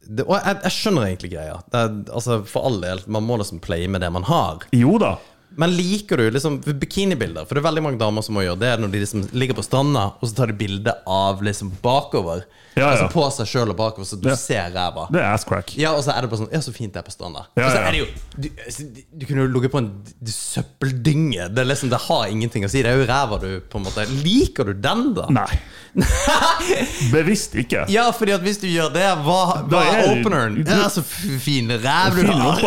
[0.08, 1.56] det, Og jeg, jeg skjønner egentlig greia.
[1.72, 1.84] Det
[2.14, 4.66] altså, for all del, man må liksom play med det man har.
[4.76, 5.16] Jo da.
[5.56, 7.46] Men liker du liksom bikinibilder?
[7.48, 9.64] For det er veldig mange damer som må gjøre det når de liksom ligger på
[9.64, 12.44] stranda, og så tar de bilde av liksom bakover.
[12.76, 12.88] Ja, ja.
[12.92, 14.34] Altså på seg sjøl og bakover, så du Ja.
[14.36, 15.06] ser ræva.
[15.10, 15.72] Det er asscrack.
[15.80, 17.46] Ja, og så er det bare sånn Ja, så fint det er på stranda.
[17.56, 18.84] Ja, så er det jo Du, altså,
[19.16, 19.90] du kunne jo ligget på en
[20.28, 21.48] søppeldynge.
[21.54, 22.82] Det liksom Det har ingenting å si.
[22.84, 25.24] Det er jo ræva du på en måte Liker du den, da?
[25.32, 25.48] Nei.
[27.12, 27.86] Bevisst ikke.
[27.88, 30.58] Ja, fordi at hvis du gjør det, hva, hva er er- openeren?
[30.64, 32.60] du- Ja, så fin ræv du har.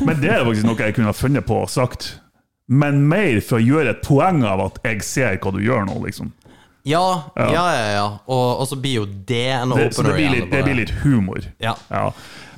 [0.06, 2.15] Men det er faktisk noe jeg kunne ha funnet på og sagt.
[2.66, 6.00] Men mer for å gjøre et poeng av at jeg ser hva du gjør nå,
[6.06, 6.32] liksom.
[6.86, 7.66] Ja, ja, ja.
[7.94, 8.06] ja.
[8.30, 10.92] Og, og så blir jo det en Det, så det blir, litt, det blir litt
[11.02, 11.46] humor.
[11.62, 11.74] Ja.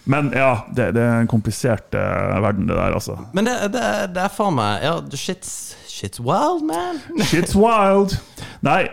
[0.09, 3.19] Men ja, det, det er en komplisert uh, verden, det der, altså.
[3.37, 3.85] Men det, det,
[4.17, 5.53] det er faen meg Ja, shit's,
[5.89, 7.01] shit's wild, man.
[7.31, 8.17] Shit's wild.
[8.65, 8.87] Nei,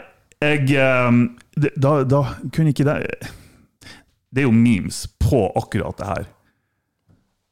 [0.44, 2.98] jeg um, da, da kunne ikke det
[4.36, 6.26] Det er jo memes på akkurat det her.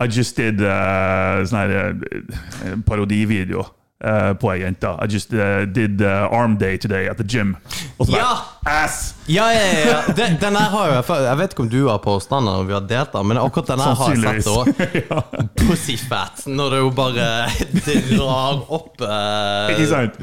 [0.03, 3.69] I just did uh, sånn her eh, parodivideo
[4.03, 4.89] Uh, på ei jente.
[4.99, 7.53] I just uh, did uh, arm day today at the gym.
[7.97, 8.81] Og så bare, Ja!
[8.83, 9.15] Ass!
[9.31, 9.85] Ja, ja, ja.
[9.87, 10.13] ja.
[10.17, 12.75] Den, den her har jeg Jeg vet ikke om du har posta den, eller vi
[12.75, 14.67] har delt den, men akkurat den her har jeg sett òg.
[15.63, 16.43] Pussyfat.
[16.51, 17.29] Når du bare
[18.11, 19.71] drar opp uh,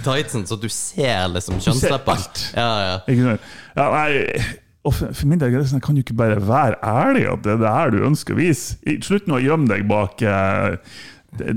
[0.04, 2.44] tightsen så du ser liksom alt.
[2.52, 2.96] Ja, ja.
[3.08, 3.48] Ikke sant?
[3.80, 4.44] Ja, nei,
[4.80, 7.52] og for, min del er det sånn, kan du ikke bare være ærlig at det
[7.52, 8.78] er det her du ønsker å vise?
[9.04, 10.78] Slutt nå å gjemme deg bak eh,
[11.36, 11.52] det,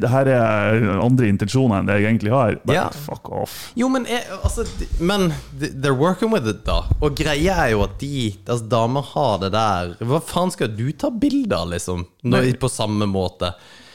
[0.00, 2.56] det her er andre intensjoner enn det jeg egentlig har.
[2.62, 2.94] But yeah.
[3.08, 3.56] fuck off.
[3.78, 4.64] Jo, men, jeg, altså,
[5.02, 6.84] men they're working with it, da.
[7.02, 10.86] Og greia er jo at de deres damer har det der Hva faen skal du
[10.96, 12.06] ta bilde av, liksom?
[12.24, 12.58] Når, Nei.
[12.62, 13.52] på samme måte.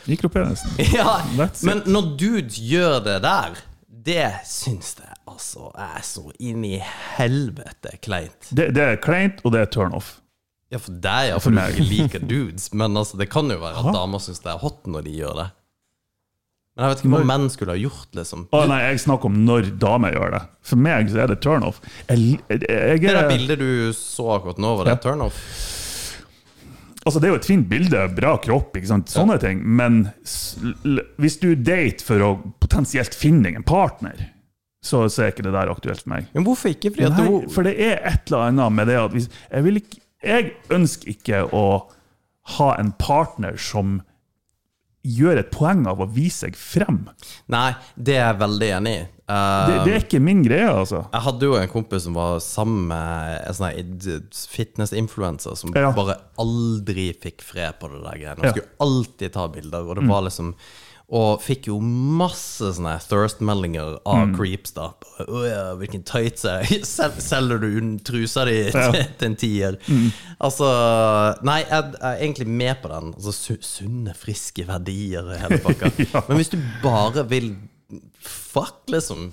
[0.08, 0.76] Mikropenisen.
[0.98, 1.20] Ja,
[1.68, 6.78] men når dudes gjør det der, det syns jeg altså er så inn i
[7.18, 8.50] helvete kleint.
[8.52, 10.16] Det, det er kleint, og det er turnoff.
[10.72, 12.72] Ja, for deg, ja, For du ikke liker dudes.
[12.76, 15.38] Men altså, det kan jo være at damer syns det er hot når de gjør
[15.44, 15.46] det.
[16.78, 18.42] Men jeg vet ikke hva Når- menn skulle ha gjort, liksom.
[18.54, 20.42] Å nei, jeg snakker om når damer gjør det.
[20.62, 21.80] For meg så er det turnoff.
[22.10, 22.20] Jeg,
[22.52, 25.02] jeg, jeg, Det der er- bildet du så akkurat nå, var det Ja.
[25.08, 25.40] turnoff?
[27.08, 29.08] Altså, det er jo et fint bilde, bra kropp, ikke sant?
[29.08, 29.62] sånne ting.
[29.64, 30.12] Men
[31.18, 34.28] hvis du date for å potensielt finne en partner,
[34.88, 36.28] så, så er ikke det der aktuelt for meg.
[36.34, 36.94] Men hvorfor ikke?
[36.96, 39.82] Fordi Nei, du for det er et eller annet med det at hvis, jeg, vil
[39.84, 41.66] ikke, jeg ønsker ikke å
[42.58, 44.00] ha en partner som
[45.08, 47.06] gjør et poeng av å vise seg frem.
[47.54, 49.06] Nei, det er jeg veldig enig i.
[49.28, 51.02] Uh, Det, det er ikke min greie, altså.
[51.12, 55.92] Jeg hadde jo en kompis som var sammen med en sånn fitness-influencer som Ja.
[55.96, 58.40] bare aldri fikk fred på det der greiene.
[58.40, 58.52] Han Ja.
[58.56, 60.54] skulle alltid ta bilder, og det var liksom
[61.08, 64.90] Og fikk jo masse sånne thirst-meldinger av creeps, da.
[65.24, 66.44] Å ja, hvilken tights
[66.90, 67.70] Sel Selger du
[68.04, 68.90] trusa di Ja.
[68.92, 69.78] til, en tier?
[70.44, 70.68] Altså
[71.48, 73.14] Nei, jeg, jeg er egentlig med på den.
[73.16, 75.94] Altså su Sunne, friske verdier og hele pakka.
[76.04, 76.26] Ja.
[76.28, 77.54] Men hvis du bare vil
[78.28, 79.30] Fuck, liksom.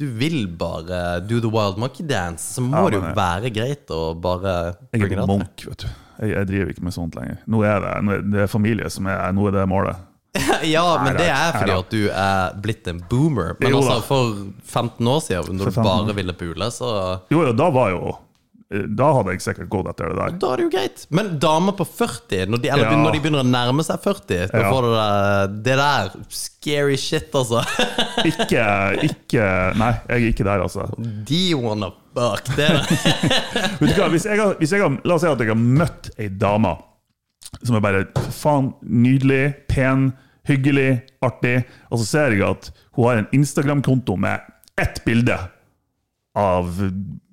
[0.00, 3.90] Du vil bare do the wild monkey dance, så må Ja, det jo være greit
[3.92, 4.54] å bare
[4.96, 5.88] Jeg er monk, vet du.
[6.22, 7.42] Jeg, jeg driver ikke med sånt lenger.
[7.52, 10.07] Nå er det, nå er det familie som er, nå er det målet.
[10.74, 13.54] Ja, men det er fordi at du er blitt en boomer.
[13.60, 16.94] Men Jo altså, for 15 år siden, når du bare ville pule, så
[17.32, 18.16] Jo, jo, da var jo
[18.68, 20.32] da hadde jeg sikkert gått etter det der.
[20.42, 21.04] Da er det jo greit.
[21.16, 22.98] Men damer på 40, når de, eller Ja.
[23.00, 24.68] når de begynner å nærme seg 40, da Ja.
[24.68, 27.62] får du det, det der scary shit, altså.
[28.28, 28.66] Ikke,
[29.08, 29.46] ikke
[29.80, 30.84] Nei, jeg er ikke der, altså.
[31.00, 32.44] De wanna fuck.
[32.58, 32.98] Det er det.
[33.80, 36.28] Vet du hva, hvis jeg hvis jeg La oss si at jeg har møtt ei
[36.28, 36.76] dame
[37.64, 38.04] som er bare
[38.36, 40.10] faen nydelig, pen,
[40.48, 40.88] hyggelig,
[41.24, 41.56] artig,
[41.90, 44.40] og så ser jeg at hun har en Instagram-konto med
[44.78, 45.36] ett bilde
[46.38, 46.68] av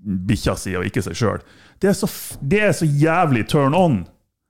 [0.05, 1.41] bikkja si og ikke seg sjøl.
[1.81, 2.09] Det, så
[2.41, 3.99] det er så jævlig turn on.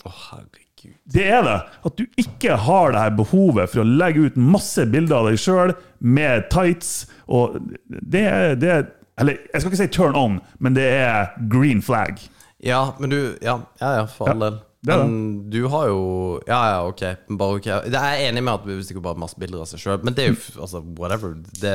[0.05, 0.61] Å, herregud.
[1.09, 1.55] Det er det.
[1.89, 5.39] At du ikke har det her behovet for å legge ut masse bilder av deg
[5.41, 5.74] sjøl
[6.05, 6.91] med tights.
[7.26, 7.57] Og
[7.89, 8.86] det er, det er
[9.18, 12.20] Eller jeg skal ikke si turn on, men det er green flag.
[12.61, 14.59] Ja, men du Ja, ja, ja for all Ja, del.
[14.86, 15.06] Det det.
[15.06, 16.02] Men du har jo
[16.48, 17.04] Ja, ja, ok.
[17.40, 17.70] Bare ok.
[17.70, 20.18] Jeg er enig med at hvis det ikke bare masse bilder av seg sjøl, men
[20.18, 21.36] det er jo altså, whatever.
[21.62, 21.74] Det,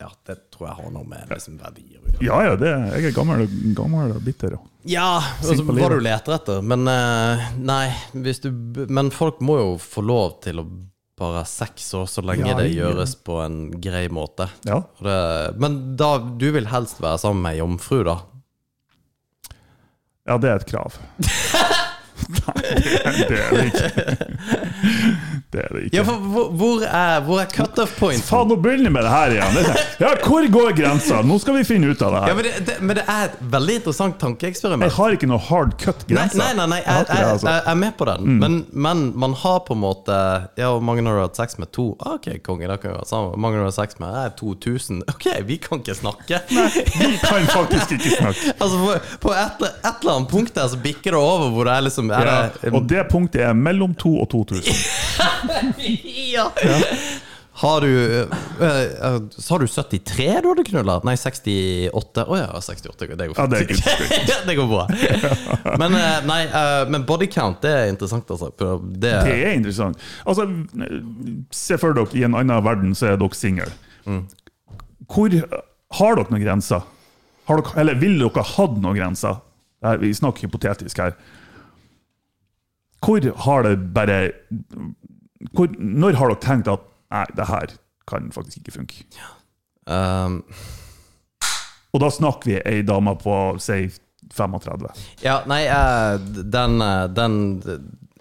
[0.00, 2.22] ja, det tror jeg har noe med liksom, verdier å gjøre.
[2.26, 3.44] Ja, ja, det, jeg er gammel,
[3.78, 4.56] gammel og bitter.
[4.58, 4.70] Og.
[4.88, 6.64] Ja, altså, hva du leter etter.
[6.64, 10.66] Men uh, nei, du Men folk må jo få lov til å
[11.22, 14.48] bare seks sex òg, så lenge Ja, det gjøres på en grei måte.
[14.66, 14.80] Ja.
[14.98, 15.16] Det,
[15.62, 18.18] men da, du vil helst være sammen med ei jomfru, da?
[20.26, 20.98] ja, det er et krav.
[23.28, 23.90] Det er det ikke.
[25.52, 25.96] Det er det ikke.
[25.98, 28.22] Ja, for hvor, hvor er, hvor er cutoff point?
[28.24, 29.56] Faen, nå begynner vi med det her igjen.
[29.66, 31.18] Sånn, Ja, hvor går grensa?
[31.28, 32.38] Nå skal vi finne ut av det Ja, her.
[32.38, 34.86] men, det, det, men det er et veldig interessant tankeeksperiment.
[34.88, 36.38] Jeg har ikke noe hard cut-grense.
[36.40, 37.48] nei, nei, nei Jeg jeg, jeg, altså.
[37.52, 38.30] jeg er med på den.
[38.40, 40.16] Men, men man har på en måte
[40.56, 41.68] Ja, mange har hatt sex med?
[41.76, 41.90] To?
[42.00, 43.36] Ah, Ok, konge, da kan vi være sammen.
[43.44, 44.08] Mange har hatt sex med?
[44.16, 45.02] Jeg er 2000.
[45.12, 46.40] Ok, vi kan ikke snakke.
[46.56, 48.56] Nei, Vi kan faktisk ikke snakke.
[48.56, 48.96] Altså, på,
[49.28, 52.10] på et, et eller annet punkt der så bikker det over hvor det er liksom
[52.12, 54.62] er Ja, det, og det punktet er mellom to og 2000.
[56.32, 56.48] ja.
[57.54, 58.30] Har du øh,
[58.60, 60.94] øh, Så har du 73 du hadde knulla?
[61.04, 62.22] Nei, 68.
[62.24, 63.10] Å ja, 68.
[63.18, 63.82] Det går Ja, det fint.
[63.84, 64.32] good.
[64.48, 64.86] det går bra.
[65.82, 66.38] Men, øh, nei,
[66.90, 68.48] men body count, det er interessant, altså.
[68.56, 70.00] Det, Det er interessant.
[70.24, 70.48] Altså,
[71.52, 73.68] Se for dere i en annen verden, så er dere single.
[75.12, 75.28] Hvor
[75.98, 76.88] Har dere noen grenser?
[77.50, 79.42] Har dere, eller vil dere hatt noen grenser?
[80.00, 81.12] Vi snakker hypotetisk her.
[83.02, 84.18] Hvor har det bare
[85.52, 86.80] hvor, Når har dere tenkt at
[87.12, 87.66] Nei, det her
[88.08, 89.02] kan faktisk ikke funke?
[89.86, 90.38] um,
[91.92, 93.82] Og da snakker vi ei dame på si
[94.32, 94.88] 35.
[95.24, 97.34] Ja, nei, øh, den, øh, den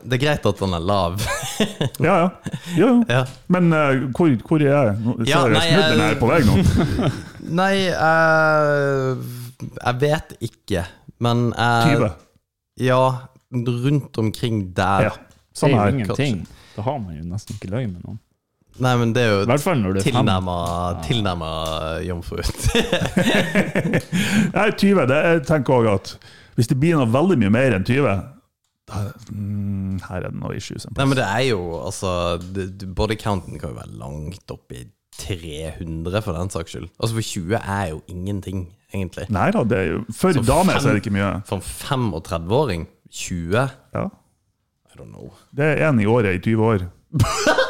[0.02, 1.20] Det er greit at den er lav.
[2.04, 2.30] Ja, ja.
[2.76, 3.04] ja, ja.
[3.10, 3.22] ja.
[3.48, 4.98] Men uh, hvor, hvor er jeg?
[5.06, 6.56] Ser Ja, nei, jeg jeg- er på vei nå.
[7.62, 9.22] Nei, uh,
[9.86, 10.84] jeg vet ikke.
[11.22, 12.10] Men uh, 20.
[12.82, 13.02] Ja,
[13.54, 15.02] rundt omkring der.
[15.08, 15.12] Ja.
[15.54, 15.88] Samme er her.
[15.94, 16.48] ingenting.
[16.76, 18.20] Da har man jo nesten ikke løgn med noen.
[18.80, 19.40] Nei, men det er jo
[21.04, 21.50] tilnærma
[22.08, 22.40] jomfru.
[24.56, 25.08] Nei, 20.
[25.12, 26.14] Det, jeg tenker også at
[26.58, 28.16] hvis det blir noe veldig mye mer enn 20, da,
[29.32, 30.88] mm, her er det noe issues.
[30.98, 32.10] Nei, men det er jo altså
[32.42, 34.86] det- det- Body counten kan jo være langt opp i
[35.18, 36.90] 300 for den saks skyld.
[37.00, 39.30] Altså For 20 er jo ingenting, egentlig.
[39.30, 41.44] Nei da, det er jo, for damer så er det ikke mye.
[41.46, 44.08] For en 35-åring 20 Ja.
[45.02, 45.32] Don't know.
[45.50, 46.88] Det er én i året i 20 år.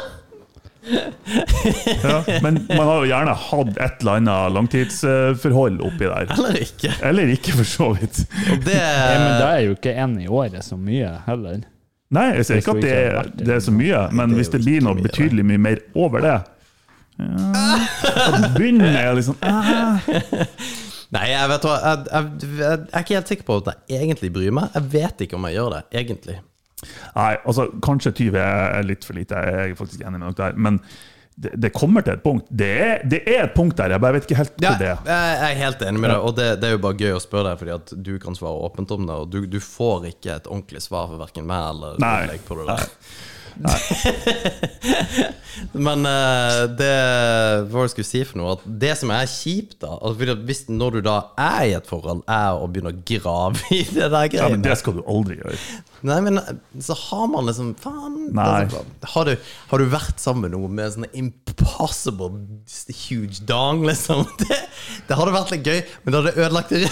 [2.02, 6.32] Ja, men man har jo gjerne hatt et eller annet langtidsforhold oppi der.
[6.34, 6.90] Eller ikke.
[7.06, 8.18] Eller ikke, for så vidt.
[8.66, 11.62] Det Ja, men da er jo ikke én i året så mye heller.
[12.12, 13.46] Nei, jeg sier ikke at det er, det.
[13.46, 16.42] det er så mye, men hvis det blir noe betydelig mye mer over det ja,
[18.26, 20.10] Da begynner jeg liksom ah.
[21.14, 24.32] Nei, jeg vet hva jeg, jeg, jeg er ikke helt sikker på at jeg egentlig
[24.34, 24.74] bryr meg.
[24.76, 26.36] Jeg vet ikke om jeg gjør det, egentlig.
[27.16, 30.58] Nei, altså kanskje 20 er litt for lite, jeg er faktisk enig med dere der.
[30.68, 30.80] Men
[31.32, 32.48] det, det kommer til et punkt.
[32.52, 34.90] Det er, det er et punkt der, jeg bare vet ikke helt Ja, hvor det
[34.90, 35.44] jeg er.
[35.48, 37.60] er helt enig med deg, og det, det er jo bare gøy å spørre deg,
[37.62, 40.82] fordi at du kan svare åpent om det, og du, du får ikke et ordentlig
[40.84, 42.18] svar for verken meg eller Nei.
[42.34, 42.84] deg på det der.
[45.72, 46.92] Men uh, det
[47.70, 48.56] Hva jeg skulle si for noe?
[48.56, 52.24] At det som er kjipt, da altså hvis Når du da er i et forhold,
[52.30, 55.58] er å begynne å grave i det der Ja, men det skal du aldri gjøre.
[56.08, 56.40] Nei, men
[56.82, 58.32] så har man liksom Faen.
[58.38, 58.82] Altså,
[59.14, 62.32] har, du, har du vært sammen med noen med en sånn impossible
[63.04, 64.26] huge dong, liksom?
[64.42, 64.58] Det,
[65.08, 66.82] det hadde vært litt gøy, men det hadde ødelagt det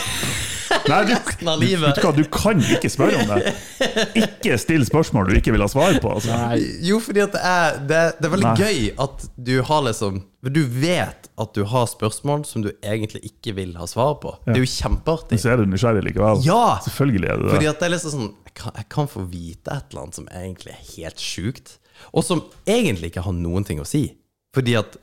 [0.89, 1.97] Nei, du, resten av livet.
[1.99, 3.53] du, du, du kan ikke spørre om det.
[4.23, 6.13] Ikke still spørsmål du ikke vil ha svar på.
[6.17, 6.37] Altså.
[6.87, 8.57] Jo, fordi at det er, det, det er veldig Nei.
[8.65, 13.55] gøy at du har liksom Du vet at du har spørsmål som du egentlig ikke
[13.59, 14.35] vil ha svar på.
[14.47, 15.41] Det er jo kjempeartig.
[15.41, 16.41] Så er du nysgjerrig likevel.
[16.47, 16.79] Ja!
[16.85, 17.75] Selvfølgelig er du Fordi det.
[17.75, 20.27] at det er liksom sånn jeg kan, jeg kan få vite et eller annet som
[20.35, 21.77] egentlig er helt sjukt,
[22.11, 24.09] og som egentlig ikke har noen ting å si.
[24.51, 24.97] Fordi at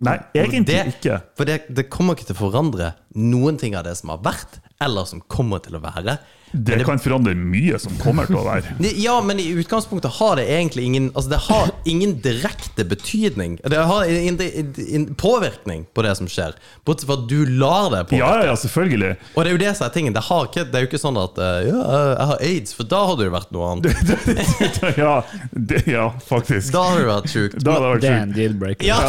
[0.00, 1.18] Nei, egentlig det, ikke.
[1.36, 4.56] For det, det kommer ikke til å forandre noen ting av det som har vært,
[4.84, 6.18] eller som kommer til å være.
[6.54, 8.76] Det kan forandre mye som kommer til å være.
[9.04, 13.58] Ja, men i utgangspunktet har det egentlig ingen Altså det har ingen direkte betydning.
[13.64, 18.20] Det har en påvirkning på det som skjer, bortsett fra at du lar det påvirke.
[18.22, 19.12] Ja, ja, selvfølgelig.
[19.34, 20.16] Og det er jo det som er tingen.
[20.16, 21.82] Det, har ikke, det er jo ikke sånn at eh, Ja,
[22.14, 24.96] jeg har aids, for da hadde det jo vært noe annet.
[25.04, 25.14] ja,
[25.52, 26.72] det, ja, faktisk.
[26.74, 27.60] Da hadde det vært sjukt.
[27.60, 28.88] Da hadde det vært Det er en deal-breaker.
[28.88, 29.00] Ja,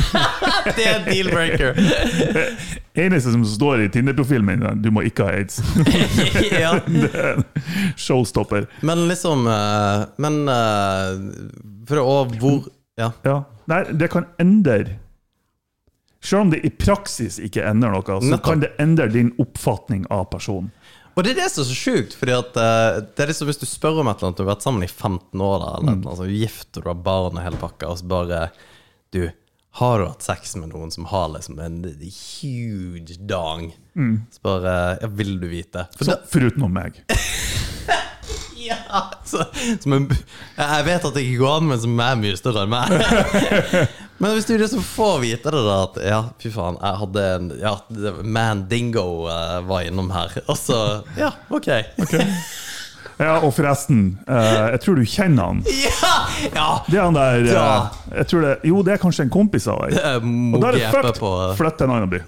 [0.78, 1.70] det er en deal-breaker.
[2.94, 5.58] Eneste som står i Tinder-profilen min, er, du må ikke ha aids.
[6.64, 6.76] ja.
[6.86, 7.46] Det er en
[7.98, 8.68] showstopper.
[8.86, 12.68] Men liksom eh, Men eh, For å hvor
[13.00, 13.10] Ja.
[13.26, 13.40] Ja.
[13.70, 14.98] Nei, det kan endre
[16.24, 20.30] Selv om det i praksis ikke endrer noe, så kan det endre din oppfatning av
[20.32, 20.70] personen.
[21.14, 23.60] Og det er det som er så sjukt, fordi at uh, det er liksom hvis
[23.60, 25.84] du spør om et eller annet, du har vært sammen i 15 år, da, eller
[25.84, 25.90] mm.
[25.92, 28.40] eller annet, så du gift og du har barn og hele pakka, og så bare
[29.14, 29.20] Du,
[29.78, 33.68] har du hatt sex med noen som har liksom en huge dong?
[34.32, 35.86] Så bare Ja, vil du vite?
[35.98, 37.04] For Så, foruten meg.
[38.70, 39.44] Ja, så,
[39.82, 40.08] som en,
[40.56, 42.94] jeg vet at det ikke går an, men som er mye større enn meg.
[44.22, 47.48] Men hvis du liksom får vite det, da at ja, fy faen, jeg hadde en
[47.58, 47.72] Ja,
[48.22, 50.36] Man Dingo uh, var innom her.
[50.46, 50.78] Og så
[51.18, 51.66] Ja, ok.
[53.18, 55.60] Ja, og forresten, eh, jeg tror du kjenner han.
[55.84, 56.14] Ja!
[56.54, 56.64] ja.
[56.88, 57.66] Det er han der Ja.
[58.10, 59.94] eh, jeg tror det, Jo, det er kanskje en kompis av deg.
[59.94, 61.20] Og da er det Moggy fucked!
[61.22, 62.20] På Flytt til en annen by.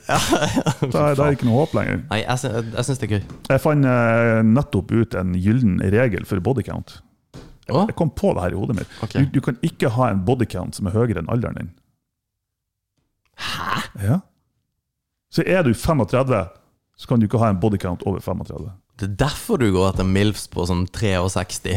[0.95, 2.05] Da er det ikke noe håp lenger.
[2.11, 3.25] Nei, jeg, sy- jeg syns det er gøy.
[3.51, 7.01] Jeg fant eh, nettopp ut en gyllen regel for bodycount.
[7.67, 7.83] Å?
[7.91, 8.95] Jeg kom på det her i hodet mitt.
[9.03, 9.17] Ok.
[9.19, 11.73] Du, du kan ikke ha en bodycount som er høyere enn alderen din.
[13.43, 13.81] Hæ?
[14.07, 14.21] Ja.
[15.35, 16.45] Så er du 35,
[16.97, 18.71] så kan du ikke ha en bodycount over 35.
[18.97, 21.75] Det er derfor du går etter MILFs på sånn 63.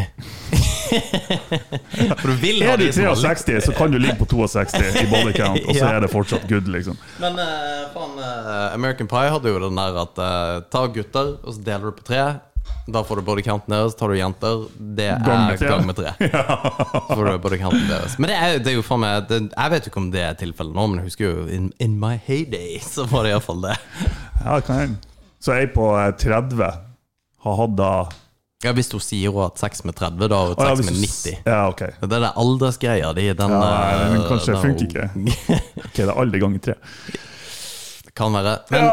[2.20, 4.28] For du vil ha Er du de som har 63, så kan du ligge på
[4.32, 5.89] 62 i bodycount, og så Ja.
[5.97, 6.95] er det fortsatt good, liksom.
[7.22, 11.51] Men eh, faen, eh, American Pie hadde jo den der at eh, ta gutter, og
[11.57, 12.24] så deler du på tre.
[12.89, 13.93] Da får du bodycounten deres.
[13.99, 14.63] Tar du jenter,
[14.97, 15.70] det Gang med er tre.
[15.70, 16.13] gang med tre.
[17.09, 18.15] Så får du bodycounten deres.
[18.17, 20.09] Men det er, jo- det er jo faen meg det, Jeg vet jo ikke om
[20.15, 23.36] det er tilfellet nå, men jeg husker jo in, in my heyday, så var det
[23.36, 23.76] iallfall det.
[24.07, 25.17] Ja, det kan hende.
[25.43, 26.72] Så jeg på eh, 30
[27.46, 27.92] har hatt da
[28.64, 30.86] Ja, Hvis hun sier hun har hatt sex med 30, da har hun hatt sex
[30.90, 31.38] med 90.
[31.48, 31.80] Ja, ok.
[32.02, 33.14] Det er den aldersgreia.
[33.16, 35.06] De, den, Ja, nei, eh, den kanskje den- funker ikke.
[35.86, 36.76] Ok, det er alle ganger tre.
[38.04, 38.58] Det kan være.
[38.70, 38.92] Men Ja.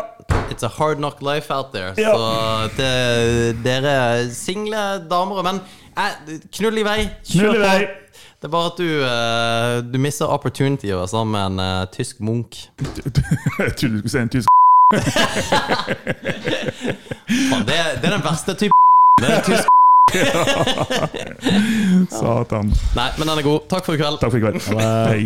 [0.54, 1.94] it's a hard knock life out there.
[1.98, 2.14] Ja.
[2.14, 5.60] Så det, dere single damer og menn
[5.96, 6.12] eh,
[6.52, 7.10] Knull i vei.
[7.24, 7.62] Kjør Knull i på.
[7.66, 7.86] vei.
[8.36, 11.86] Det er bare at du, uh, du misser opportunity å være sammen med en uh,
[11.90, 12.54] tysk munk.
[13.58, 14.46] Jeg trodde du skulle si en tysk
[17.26, 18.72] Det, det er den verste typen.
[19.22, 19.66] Det er tysk.
[22.20, 22.72] satan.
[22.94, 23.60] Nei, men den er god.
[23.70, 24.18] Takk for i kveld.
[24.22, 24.60] Takk for i kveld.
[25.10, 25.22] Hei.